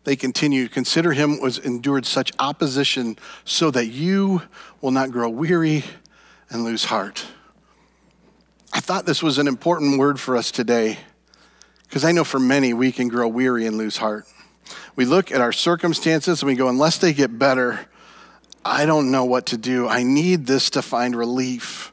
They 0.04 0.16
continue, 0.16 0.68
consider 0.68 1.12
him 1.12 1.40
was 1.40 1.58
endured 1.58 2.06
such 2.06 2.32
opposition 2.38 3.18
so 3.44 3.70
that 3.70 3.86
you 3.86 4.42
will 4.80 4.90
not 4.90 5.10
grow 5.10 5.28
weary 5.28 5.84
and 6.50 6.64
lose 6.64 6.84
heart. 6.84 7.26
I 8.72 8.80
thought 8.80 9.06
this 9.06 9.22
was 9.22 9.38
an 9.38 9.48
important 9.48 9.98
word 9.98 10.18
for 10.20 10.36
us 10.36 10.50
today 10.50 10.98
because 11.84 12.04
I 12.04 12.12
know 12.12 12.24
for 12.24 12.38
many 12.38 12.72
we 12.72 12.92
can 12.92 13.08
grow 13.08 13.28
weary 13.28 13.66
and 13.66 13.76
lose 13.76 13.96
heart. 13.96 14.26
We 14.94 15.04
look 15.04 15.32
at 15.32 15.40
our 15.40 15.52
circumstances 15.52 16.42
and 16.42 16.46
we 16.46 16.54
go, 16.54 16.68
unless 16.68 16.98
they 16.98 17.12
get 17.12 17.38
better, 17.38 17.86
I 18.64 18.86
don't 18.86 19.10
know 19.10 19.24
what 19.24 19.46
to 19.46 19.56
do. 19.56 19.88
I 19.88 20.02
need 20.02 20.46
this 20.46 20.70
to 20.70 20.82
find 20.82 21.16
relief. 21.16 21.92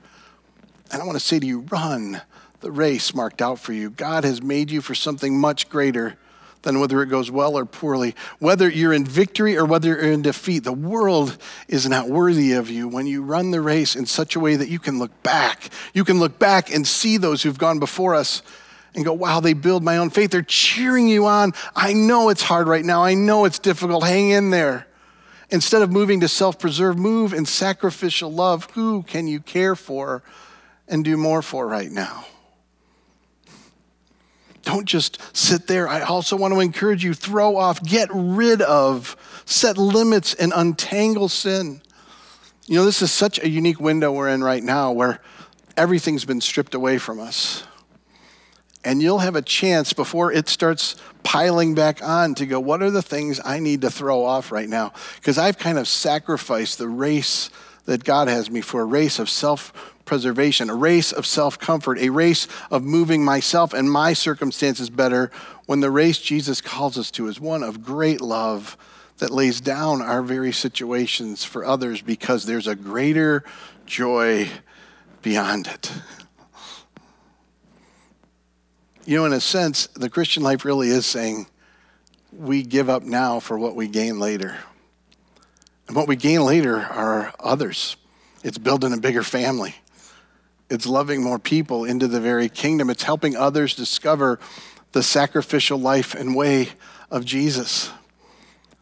And 0.96 1.02
I 1.02 1.06
want 1.06 1.20
to 1.20 1.26
say 1.26 1.40
to 1.40 1.46
you, 1.46 1.60
run 1.60 2.22
the 2.62 2.72
race 2.72 3.14
marked 3.14 3.42
out 3.42 3.60
for 3.60 3.74
you. 3.74 3.90
God 3.90 4.24
has 4.24 4.42
made 4.42 4.72
you 4.72 4.80
for 4.80 4.96
something 4.96 5.38
much 5.38 5.68
greater 5.68 6.16
than 6.62 6.80
whether 6.80 7.02
it 7.02 7.08
goes 7.08 7.30
well 7.30 7.58
or 7.58 7.66
poorly. 7.66 8.16
Whether 8.40 8.70
you're 8.70 8.94
in 8.94 9.04
victory 9.04 9.58
or 9.58 9.66
whether 9.66 9.90
you're 9.90 10.14
in 10.14 10.22
defeat, 10.22 10.60
the 10.60 10.72
world 10.72 11.38
is 11.68 11.90
not 11.90 12.08
worthy 12.08 12.54
of 12.54 12.70
you 12.70 12.88
when 12.88 13.08
you 13.08 13.24
run 13.24 13.52
the 13.52 13.60
race 13.60 13.98
in 13.98 14.06
such 14.06 14.38
a 14.38 14.40
way 14.40 14.56
that 14.56 14.70
you 14.70 14.80
can 14.80 14.98
look 14.98 15.12
back. 15.22 15.70
You 15.94 16.06
can 16.06 16.18
look 16.18 16.40
back 16.40 16.74
and 16.74 16.88
see 16.88 17.18
those 17.18 17.44
who've 17.44 17.58
gone 17.58 17.80
before 17.80 18.16
us 18.16 18.42
and 18.96 19.04
go, 19.04 19.12
wow, 19.12 19.42
they 19.42 19.52
build 19.52 19.84
my 19.84 19.98
own 19.98 20.12
faith. 20.12 20.32
They're 20.32 20.44
cheering 20.44 21.10
you 21.10 21.26
on. 21.26 21.52
I 21.76 21.92
know 21.92 22.30
it's 22.30 22.44
hard 22.44 22.70
right 22.70 22.86
now. 22.86 23.04
I 23.04 23.16
know 23.16 23.44
it's 23.44 23.60
difficult. 23.60 24.06
Hang 24.06 24.30
in 24.30 24.50
there. 24.50 24.88
Instead 25.50 25.82
of 25.82 25.92
moving 25.92 26.22
to 26.22 26.30
self 26.30 26.58
preserve, 26.58 26.98
move 26.98 27.34
in 27.34 27.46
sacrificial 27.46 28.32
love. 28.32 28.72
Who 28.76 29.04
can 29.04 29.28
you 29.28 29.42
care 29.42 29.76
for 29.76 30.24
and 30.88 31.04
do 31.04 31.18
more 31.18 31.42
for 31.42 31.68
right 31.68 31.92
now? 31.92 32.26
Don't 34.66 34.86
just 34.86 35.20
sit 35.36 35.68
there. 35.68 35.88
I 35.88 36.02
also 36.02 36.36
want 36.36 36.54
to 36.54 36.60
encourage 36.60 37.04
you 37.04 37.14
throw 37.14 37.56
off, 37.56 37.82
get 37.84 38.10
rid 38.12 38.62
of, 38.64 39.16
set 39.46 39.78
limits, 39.78 40.34
and 40.34 40.52
untangle 40.56 41.30
sin. 41.30 41.82
You 42.66 42.78
know, 42.78 42.86
this 42.86 43.04
is 43.04 43.12
such 43.12 43.42
a 43.42 43.48
unique 43.48 43.80
window 43.80 44.12
we're 44.12 44.30
in 44.30 44.44
right 44.44 44.64
now 44.64 44.92
where 44.92 45.22
everything's 45.78 46.26
been 46.26 46.42
stripped 46.42 46.74
away 46.74 46.98
from 46.98 47.20
us. 47.20 47.64
And 48.84 49.02
you'll 49.02 49.20
have 49.20 49.36
a 49.36 49.42
chance 49.42 49.94
before 49.94 50.32
it 50.32 50.50
starts 50.50 50.96
piling 51.24 51.76
back 51.76 52.04
on 52.04 52.36
to 52.36 52.46
go, 52.46 52.60
what 52.60 52.82
are 52.82 52.92
the 52.92 53.02
things 53.02 53.40
I 53.44 53.60
need 53.60 53.82
to 53.82 53.92
throw 53.92 54.24
off 54.24 54.52
right 54.52 54.70
now? 54.70 54.94
Because 55.16 55.38
I've 55.38 55.58
kind 55.58 55.78
of 55.78 55.88
sacrificed 55.88 56.80
the 56.80 56.88
race 56.88 57.50
that 57.86 58.04
God 58.04 58.28
has 58.28 58.50
me 58.50 58.62
for, 58.62 58.82
a 58.82 58.86
race 58.86 59.20
of 59.20 59.30
self 59.30 59.95
preservation, 60.06 60.70
a 60.70 60.76
race 60.76 61.12
of 61.12 61.26
self 61.26 61.60
comfort, 61.60 61.98
a 62.00 62.10
race 62.10 62.48
of 62.72 62.84
moving 62.84 63.24
myself 63.26 63.74
and 63.74 63.92
my 63.92 64.14
circumstances 64.14 64.90
better, 64.90 65.32
when 65.66 65.80
the 65.80 65.92
race 65.92 66.20
Jesus 66.20 66.62
calls 66.62 66.98
us 66.98 67.12
to 67.12 67.28
is 67.28 67.40
one 67.40 67.64
of 67.64 67.84
great 67.84 68.22
love 68.22 68.78
that 69.18 69.32
lays 69.32 69.62
down 69.62 70.02
our 70.02 70.22
very 70.22 70.52
situations 70.52 71.44
for 71.44 71.66
others 71.66 72.02
because 72.02 72.46
there's 72.46 72.68
a 72.68 72.76
greater 72.76 73.44
joy 73.86 74.50
beyond 75.22 75.68
it. 75.68 75.92
You 79.06 79.18
know, 79.18 79.26
in 79.26 79.34
a 79.34 79.40
sense, 79.40 79.88
the 79.88 80.10
Christian 80.10 80.42
life 80.42 80.66
really 80.66 80.90
is 80.90 81.06
saying 81.06 81.48
we 82.32 82.64
give 82.64 82.90
up 82.90 83.04
now 83.04 83.40
for 83.40 83.58
what 83.58 83.76
we 83.76 83.88
gain 83.88 84.20
later. 84.20 84.58
And 85.88 85.96
what 85.96 86.08
we 86.08 86.16
gain 86.16 86.42
later 86.42 86.78
are 86.78 87.32
others. 87.40 87.96
It's 88.44 88.58
building 88.58 88.94
a 88.94 88.98
bigger 88.98 89.24
family. 89.24 89.76
It's 90.76 90.86
loving 90.86 91.24
more 91.24 91.40
people 91.40 91.86
into 91.86 92.08
the 92.08 92.20
very 92.20 92.50
kingdom. 92.50 92.90
It's 92.90 93.04
helping 93.04 93.36
others 93.36 93.74
discover 93.74 94.40
the 94.92 95.02
sacrificial 95.02 95.80
life 95.80 96.14
and 96.14 96.36
way 96.36 96.70
of 97.10 97.24
Jesus 97.24 97.90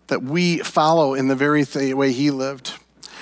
that 0.08 0.23
we 0.23 0.58
follow 0.58 1.13
in 1.13 1.27
the 1.27 1.36
very 1.36 1.63
way 1.93 2.12
he 2.12 2.32
lived. 2.32 2.73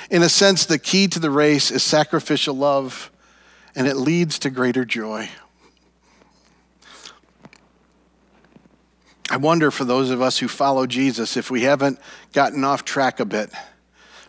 In 0.09 0.23
a 0.23 0.29
sense, 0.29 0.65
the 0.65 0.79
key 0.79 1.07
to 1.09 1.19
the 1.19 1.29
race 1.29 1.69
is 1.69 1.83
sacrificial 1.83 2.55
love, 2.55 3.11
and 3.75 3.87
it 3.87 3.97
leads 3.97 4.39
to 4.39 4.49
greater 4.49 4.85
joy. 4.85 5.29
I 9.29 9.35
wonder 9.35 9.69
for 9.69 9.83
those 9.83 10.09
of 10.11 10.21
us 10.21 10.37
who 10.37 10.47
follow 10.47 10.85
Jesus 10.87 11.35
if 11.35 11.51
we 11.51 11.63
haven't 11.63 11.99
gotten 12.31 12.63
off 12.63 12.85
track 12.85 13.19
a 13.19 13.25
bit 13.25 13.51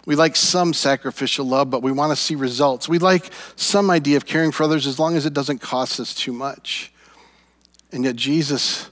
we 0.04 0.16
like 0.16 0.34
some 0.34 0.74
sacrificial 0.74 1.46
love, 1.46 1.70
but 1.70 1.82
we 1.82 1.92
want 1.92 2.10
to 2.10 2.16
see 2.16 2.34
results. 2.34 2.88
We 2.88 2.98
like 2.98 3.30
some 3.54 3.90
idea 3.90 4.16
of 4.16 4.26
caring 4.26 4.50
for 4.50 4.64
others 4.64 4.86
as 4.86 4.98
long 4.98 5.16
as 5.16 5.26
it 5.26 5.32
doesn't 5.32 5.60
cost 5.60 6.00
us 6.00 6.14
too 6.14 6.32
much. 6.32 6.92
And 7.92 8.04
yet, 8.04 8.16
Jesus 8.16 8.90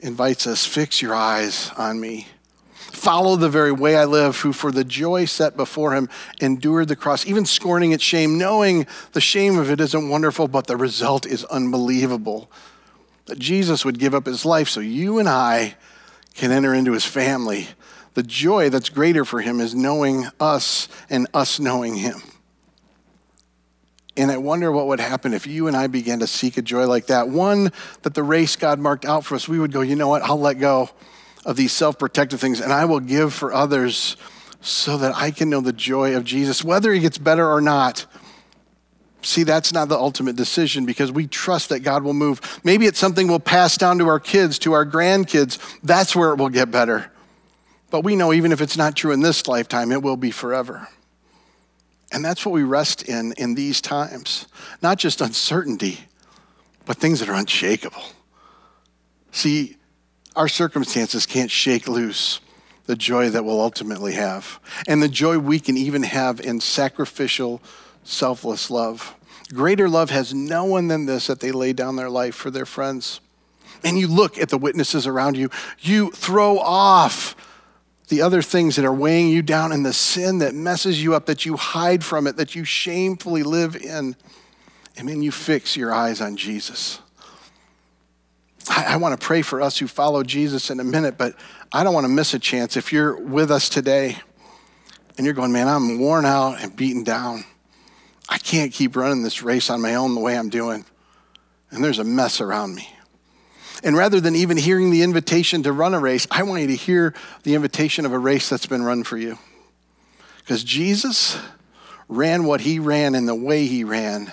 invites 0.00 0.46
us 0.46 0.64
fix 0.64 1.02
your 1.02 1.14
eyes 1.14 1.72
on 1.76 2.00
me. 2.00 2.28
Follow 2.74 3.36
the 3.36 3.48
very 3.48 3.72
way 3.72 3.96
I 3.96 4.04
live, 4.04 4.38
who 4.38 4.52
for 4.52 4.70
the 4.70 4.84
joy 4.84 5.24
set 5.24 5.56
before 5.56 5.94
him 5.94 6.08
endured 6.40 6.88
the 6.88 6.96
cross, 6.96 7.26
even 7.26 7.44
scorning 7.44 7.92
its 7.92 8.04
shame, 8.04 8.38
knowing 8.38 8.86
the 9.12 9.20
shame 9.20 9.58
of 9.58 9.70
it 9.70 9.80
isn't 9.80 10.08
wonderful, 10.08 10.48
but 10.48 10.66
the 10.66 10.76
result 10.76 11.26
is 11.26 11.44
unbelievable. 11.46 12.50
That 13.26 13.38
Jesus 13.38 13.84
would 13.84 13.98
give 13.98 14.14
up 14.14 14.26
his 14.26 14.44
life 14.44 14.68
so 14.68 14.80
you 14.80 15.18
and 15.18 15.28
I 15.28 15.76
can 16.34 16.50
enter 16.50 16.72
into 16.72 16.92
his 16.92 17.04
family 17.04 17.68
the 18.18 18.24
joy 18.24 18.68
that's 18.68 18.88
greater 18.88 19.24
for 19.24 19.40
him 19.40 19.60
is 19.60 19.76
knowing 19.76 20.26
us 20.40 20.88
and 21.08 21.28
us 21.32 21.60
knowing 21.60 21.94
him. 21.94 22.20
And 24.16 24.28
I 24.32 24.38
wonder 24.38 24.72
what 24.72 24.88
would 24.88 24.98
happen 24.98 25.34
if 25.34 25.46
you 25.46 25.68
and 25.68 25.76
I 25.76 25.86
began 25.86 26.18
to 26.18 26.26
seek 26.26 26.56
a 26.56 26.62
joy 26.62 26.88
like 26.88 27.06
that. 27.06 27.28
One, 27.28 27.70
that 28.02 28.14
the 28.14 28.24
race 28.24 28.56
God 28.56 28.80
marked 28.80 29.04
out 29.04 29.24
for 29.24 29.36
us, 29.36 29.46
we 29.46 29.60
would 29.60 29.70
go, 29.70 29.82
you 29.82 29.94
know 29.94 30.08
what, 30.08 30.22
I'll 30.22 30.40
let 30.40 30.54
go 30.54 30.90
of 31.46 31.54
these 31.54 31.70
self 31.70 31.96
protective 31.96 32.40
things 32.40 32.60
and 32.60 32.72
I 32.72 32.86
will 32.86 32.98
give 32.98 33.32
for 33.32 33.54
others 33.54 34.16
so 34.60 34.98
that 34.98 35.14
I 35.14 35.30
can 35.30 35.48
know 35.48 35.60
the 35.60 35.72
joy 35.72 36.16
of 36.16 36.24
Jesus, 36.24 36.64
whether 36.64 36.92
he 36.92 36.98
gets 36.98 37.18
better 37.18 37.48
or 37.48 37.60
not. 37.60 38.04
See, 39.22 39.44
that's 39.44 39.72
not 39.72 39.88
the 39.88 39.96
ultimate 39.96 40.34
decision 40.34 40.86
because 40.86 41.12
we 41.12 41.28
trust 41.28 41.68
that 41.68 41.84
God 41.84 42.02
will 42.02 42.14
move. 42.14 42.60
Maybe 42.64 42.86
it's 42.86 42.98
something 42.98 43.28
we'll 43.28 43.38
pass 43.38 43.76
down 43.76 43.98
to 43.98 44.08
our 44.08 44.18
kids, 44.18 44.58
to 44.60 44.72
our 44.72 44.84
grandkids. 44.84 45.78
That's 45.84 46.16
where 46.16 46.32
it 46.32 46.38
will 46.38 46.48
get 46.48 46.72
better. 46.72 47.12
But 47.90 48.04
we 48.04 48.16
know 48.16 48.32
even 48.32 48.52
if 48.52 48.60
it's 48.60 48.76
not 48.76 48.96
true 48.96 49.12
in 49.12 49.20
this 49.20 49.46
lifetime, 49.46 49.92
it 49.92 50.02
will 50.02 50.16
be 50.16 50.30
forever. 50.30 50.88
And 52.12 52.24
that's 52.24 52.44
what 52.44 52.52
we 52.52 52.62
rest 52.62 53.02
in 53.02 53.32
in 53.32 53.54
these 53.54 53.80
times. 53.80 54.46
Not 54.82 54.98
just 54.98 55.20
uncertainty, 55.20 56.00
but 56.86 56.96
things 56.96 57.20
that 57.20 57.28
are 57.28 57.34
unshakable. 57.34 58.02
See, 59.30 59.76
our 60.34 60.48
circumstances 60.48 61.26
can't 61.26 61.50
shake 61.50 61.88
loose 61.88 62.40
the 62.86 62.96
joy 62.96 63.28
that 63.28 63.44
we'll 63.44 63.60
ultimately 63.60 64.14
have, 64.14 64.58
and 64.86 65.02
the 65.02 65.08
joy 65.08 65.38
we 65.38 65.60
can 65.60 65.76
even 65.76 66.02
have 66.04 66.40
in 66.40 66.58
sacrificial, 66.58 67.60
selfless 68.02 68.70
love. 68.70 69.14
Greater 69.52 69.90
love 69.90 70.08
has 70.08 70.32
no 70.32 70.64
one 70.64 70.88
than 70.88 71.04
this 71.04 71.26
that 71.26 71.40
they 71.40 71.52
lay 71.52 71.74
down 71.74 71.96
their 71.96 72.08
life 72.08 72.34
for 72.34 72.50
their 72.50 72.64
friends. 72.64 73.20
and 73.84 73.98
you 73.98 74.08
look 74.08 74.38
at 74.38 74.48
the 74.48 74.58
witnesses 74.58 75.06
around 75.06 75.36
you, 75.36 75.50
you 75.78 76.10
throw 76.10 76.58
off 76.58 77.36
the 78.08 78.22
other 78.22 78.42
things 78.42 78.76
that 78.76 78.84
are 78.84 78.92
weighing 78.92 79.28
you 79.28 79.42
down 79.42 79.72
and 79.72 79.84
the 79.84 79.92
sin 79.92 80.38
that 80.38 80.54
messes 80.54 81.02
you 81.02 81.14
up, 81.14 81.26
that 81.26 81.44
you 81.44 81.56
hide 81.56 82.02
from 82.02 82.26
it, 82.26 82.36
that 82.36 82.54
you 82.54 82.64
shamefully 82.64 83.42
live 83.42 83.76
in. 83.76 84.16
And 84.96 85.08
then 85.08 85.22
you 85.22 85.30
fix 85.30 85.76
your 85.76 85.94
eyes 85.94 86.20
on 86.20 86.36
Jesus. 86.36 86.98
I, 88.68 88.94
I 88.94 88.96
want 88.96 89.18
to 89.18 89.24
pray 89.24 89.42
for 89.42 89.62
us 89.62 89.78
who 89.78 89.86
follow 89.86 90.24
Jesus 90.24 90.70
in 90.70 90.80
a 90.80 90.84
minute, 90.84 91.16
but 91.16 91.34
I 91.72 91.84
don't 91.84 91.94
want 91.94 92.04
to 92.04 92.12
miss 92.12 92.34
a 92.34 92.38
chance. 92.38 92.76
If 92.76 92.92
you're 92.92 93.16
with 93.16 93.50
us 93.50 93.68
today 93.68 94.16
and 95.16 95.24
you're 95.24 95.34
going, 95.34 95.52
man, 95.52 95.68
I'm 95.68 96.00
worn 96.00 96.24
out 96.24 96.60
and 96.60 96.74
beaten 96.74 97.04
down, 97.04 97.44
I 98.28 98.38
can't 98.38 98.72
keep 98.72 98.96
running 98.96 99.22
this 99.22 99.42
race 99.42 99.70
on 99.70 99.80
my 99.80 99.94
own 99.94 100.14
the 100.14 100.20
way 100.20 100.36
I'm 100.36 100.48
doing, 100.48 100.84
and 101.70 101.82
there's 101.82 101.98
a 101.98 102.04
mess 102.04 102.40
around 102.40 102.74
me. 102.74 102.88
And 103.82 103.96
rather 103.96 104.20
than 104.20 104.34
even 104.34 104.56
hearing 104.56 104.90
the 104.90 105.02
invitation 105.02 105.62
to 105.62 105.72
run 105.72 105.94
a 105.94 106.00
race, 106.00 106.26
I 106.30 106.42
want 106.42 106.62
you 106.62 106.68
to 106.68 106.76
hear 106.76 107.14
the 107.44 107.54
invitation 107.54 108.04
of 108.04 108.12
a 108.12 108.18
race 108.18 108.48
that's 108.48 108.66
been 108.66 108.82
run 108.82 109.04
for 109.04 109.16
you. 109.16 109.38
Because 110.38 110.64
Jesus 110.64 111.38
ran 112.08 112.44
what 112.44 112.62
he 112.62 112.78
ran 112.78 113.14
in 113.14 113.26
the 113.26 113.34
way 113.34 113.66
he 113.66 113.84
ran 113.84 114.32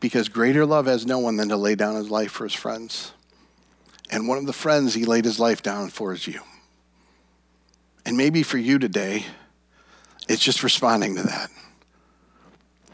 because 0.00 0.28
greater 0.28 0.66
love 0.66 0.86
has 0.86 1.06
no 1.06 1.18
one 1.18 1.36
than 1.36 1.50
to 1.50 1.56
lay 1.56 1.74
down 1.74 1.94
his 1.94 2.10
life 2.10 2.32
for 2.32 2.44
his 2.44 2.54
friends. 2.54 3.12
And 4.10 4.26
one 4.26 4.38
of 4.38 4.46
the 4.46 4.52
friends 4.52 4.94
he 4.94 5.04
laid 5.04 5.24
his 5.24 5.38
life 5.38 5.62
down 5.62 5.90
for 5.90 6.12
is 6.12 6.26
you. 6.26 6.40
And 8.04 8.16
maybe 8.16 8.42
for 8.42 8.58
you 8.58 8.78
today, 8.78 9.26
it's 10.28 10.42
just 10.42 10.62
responding 10.62 11.16
to 11.16 11.22
that. 11.22 11.50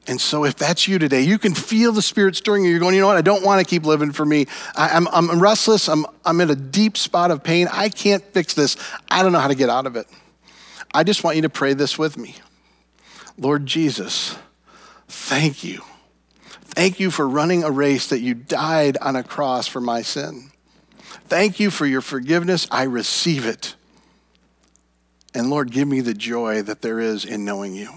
And 0.09 0.21
so, 0.21 0.45
if 0.45 0.55
that's 0.57 0.87
you 0.87 0.99
today, 0.99 1.23
you 1.23 1.38
can 1.38 1.55
feel 1.55 1.92
the 1.92 2.03
Spirit 2.03 2.37
stirring 2.37 2.64
you. 2.64 2.71
You're 2.71 2.79
going, 2.79 2.95
you 2.95 3.01
know 3.01 3.09
what? 3.09 3.16
I 3.16 3.23
don't 3.23 3.45
want 3.45 3.61
to 3.61 3.69
keep 3.69 3.85
living 3.85 4.12
for 4.12 4.25
me. 4.25 4.47
I, 4.77 4.97
am 4.97 5.09
I'm, 5.09 5.31
I'm 5.31 5.40
restless. 5.40 5.88
I'm, 5.88 6.07
I'm 6.25 6.40
in 6.40 6.51
a 6.51 6.55
deep 6.55 6.97
spot 6.97 7.31
of 7.31 7.42
pain. 7.42 7.69
I 7.73 7.88
can't 7.88 8.23
fix 8.23 8.55
this. 8.55 8.77
I 9.11 9.23
don't 9.23 9.33
know 9.33 9.40
how 9.40 9.49
to 9.49 9.57
get 9.57 9.69
out 9.69 9.87
of 9.87 9.97
it. 9.97 10.07
I 10.95 11.03
just 11.03 11.25
want 11.25 11.37
you 11.37 11.42
to 11.42 11.49
pray 11.49 11.75
this 11.75 11.99
with 11.99 12.16
me 12.16 12.37
Lord 13.37 13.66
Jesus, 13.66 14.37
thank 15.09 15.64
you 15.64 15.83
Thank 16.77 17.01
you 17.01 17.11
for 17.11 17.27
running 17.27 17.64
a 17.64 17.71
race 17.71 18.09
that 18.09 18.21
you 18.21 18.35
died 18.35 18.99
on 19.01 19.16
a 19.16 19.23
cross 19.23 19.66
for 19.66 19.81
my 19.81 20.03
sin. 20.03 20.51
Thank 21.25 21.59
you 21.59 21.71
for 21.71 21.87
your 21.87 22.03
forgiveness. 22.03 22.69
I 22.71 22.83
receive 22.83 23.47
it. 23.47 23.75
And 25.35 25.49
Lord, 25.49 25.71
give 25.71 25.88
me 25.88 26.03
the 26.03 26.12
joy 26.12 26.61
that 26.61 26.83
there 26.83 27.01
is 27.01 27.25
in 27.25 27.47
knowing 27.47 27.75
you. 27.75 27.88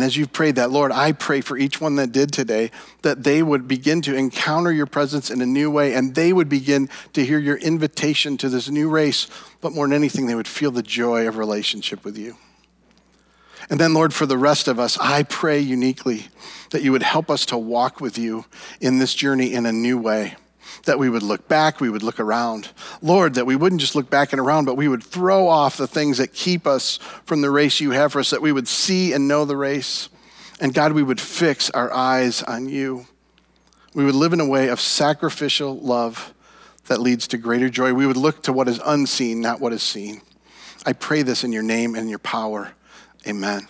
And 0.00 0.06
as 0.06 0.16
you've 0.16 0.32
prayed 0.32 0.54
that, 0.54 0.70
Lord, 0.70 0.92
I 0.92 1.12
pray 1.12 1.42
for 1.42 1.58
each 1.58 1.78
one 1.78 1.96
that 1.96 2.10
did 2.10 2.32
today 2.32 2.70
that 3.02 3.22
they 3.22 3.42
would 3.42 3.68
begin 3.68 4.00
to 4.00 4.16
encounter 4.16 4.72
your 4.72 4.86
presence 4.86 5.30
in 5.30 5.42
a 5.42 5.46
new 5.46 5.70
way 5.70 5.92
and 5.92 6.14
they 6.14 6.32
would 6.32 6.48
begin 6.48 6.88
to 7.12 7.22
hear 7.22 7.38
your 7.38 7.58
invitation 7.58 8.38
to 8.38 8.48
this 8.48 8.70
new 8.70 8.88
race. 8.88 9.26
But 9.60 9.74
more 9.74 9.86
than 9.86 9.92
anything, 9.92 10.26
they 10.26 10.34
would 10.34 10.48
feel 10.48 10.70
the 10.70 10.82
joy 10.82 11.28
of 11.28 11.36
relationship 11.36 12.02
with 12.02 12.16
you. 12.16 12.38
And 13.68 13.78
then, 13.78 13.92
Lord, 13.92 14.14
for 14.14 14.24
the 14.24 14.38
rest 14.38 14.68
of 14.68 14.80
us, 14.80 14.96
I 14.98 15.22
pray 15.24 15.58
uniquely 15.58 16.28
that 16.70 16.82
you 16.82 16.92
would 16.92 17.02
help 17.02 17.28
us 17.28 17.44
to 17.46 17.58
walk 17.58 18.00
with 18.00 18.16
you 18.16 18.46
in 18.80 19.00
this 19.00 19.12
journey 19.12 19.52
in 19.52 19.66
a 19.66 19.72
new 19.72 19.98
way. 19.98 20.34
That 20.84 20.98
we 20.98 21.10
would 21.10 21.22
look 21.22 21.48
back, 21.48 21.80
we 21.80 21.90
would 21.90 22.02
look 22.02 22.20
around. 22.20 22.70
Lord, 23.02 23.34
that 23.34 23.46
we 23.46 23.56
wouldn't 23.56 23.80
just 23.80 23.94
look 23.94 24.10
back 24.10 24.32
and 24.32 24.40
around, 24.40 24.64
but 24.64 24.76
we 24.76 24.88
would 24.88 25.02
throw 25.02 25.48
off 25.48 25.76
the 25.76 25.86
things 25.86 26.18
that 26.18 26.32
keep 26.32 26.66
us 26.66 26.98
from 27.24 27.40
the 27.40 27.50
race 27.50 27.80
you 27.80 27.90
have 27.90 28.12
for 28.12 28.20
us, 28.20 28.30
that 28.30 28.42
we 28.42 28.52
would 28.52 28.68
see 28.68 29.12
and 29.12 29.28
know 29.28 29.44
the 29.44 29.56
race. 29.56 30.08
And 30.60 30.74
God, 30.74 30.92
we 30.92 31.02
would 31.02 31.20
fix 31.20 31.70
our 31.70 31.92
eyes 31.92 32.42
on 32.42 32.68
you. 32.68 33.06
We 33.94 34.04
would 34.04 34.14
live 34.14 34.32
in 34.32 34.40
a 34.40 34.46
way 34.46 34.68
of 34.68 34.80
sacrificial 34.80 35.78
love 35.78 36.32
that 36.86 37.00
leads 37.00 37.26
to 37.28 37.38
greater 37.38 37.68
joy. 37.68 37.92
We 37.94 38.06
would 38.06 38.16
look 38.16 38.42
to 38.44 38.52
what 38.52 38.68
is 38.68 38.80
unseen, 38.84 39.40
not 39.40 39.60
what 39.60 39.72
is 39.72 39.82
seen. 39.82 40.22
I 40.86 40.92
pray 40.92 41.22
this 41.22 41.44
in 41.44 41.52
your 41.52 41.62
name 41.62 41.94
and 41.94 42.08
your 42.08 42.18
power. 42.18 42.72
Amen. 43.26 43.68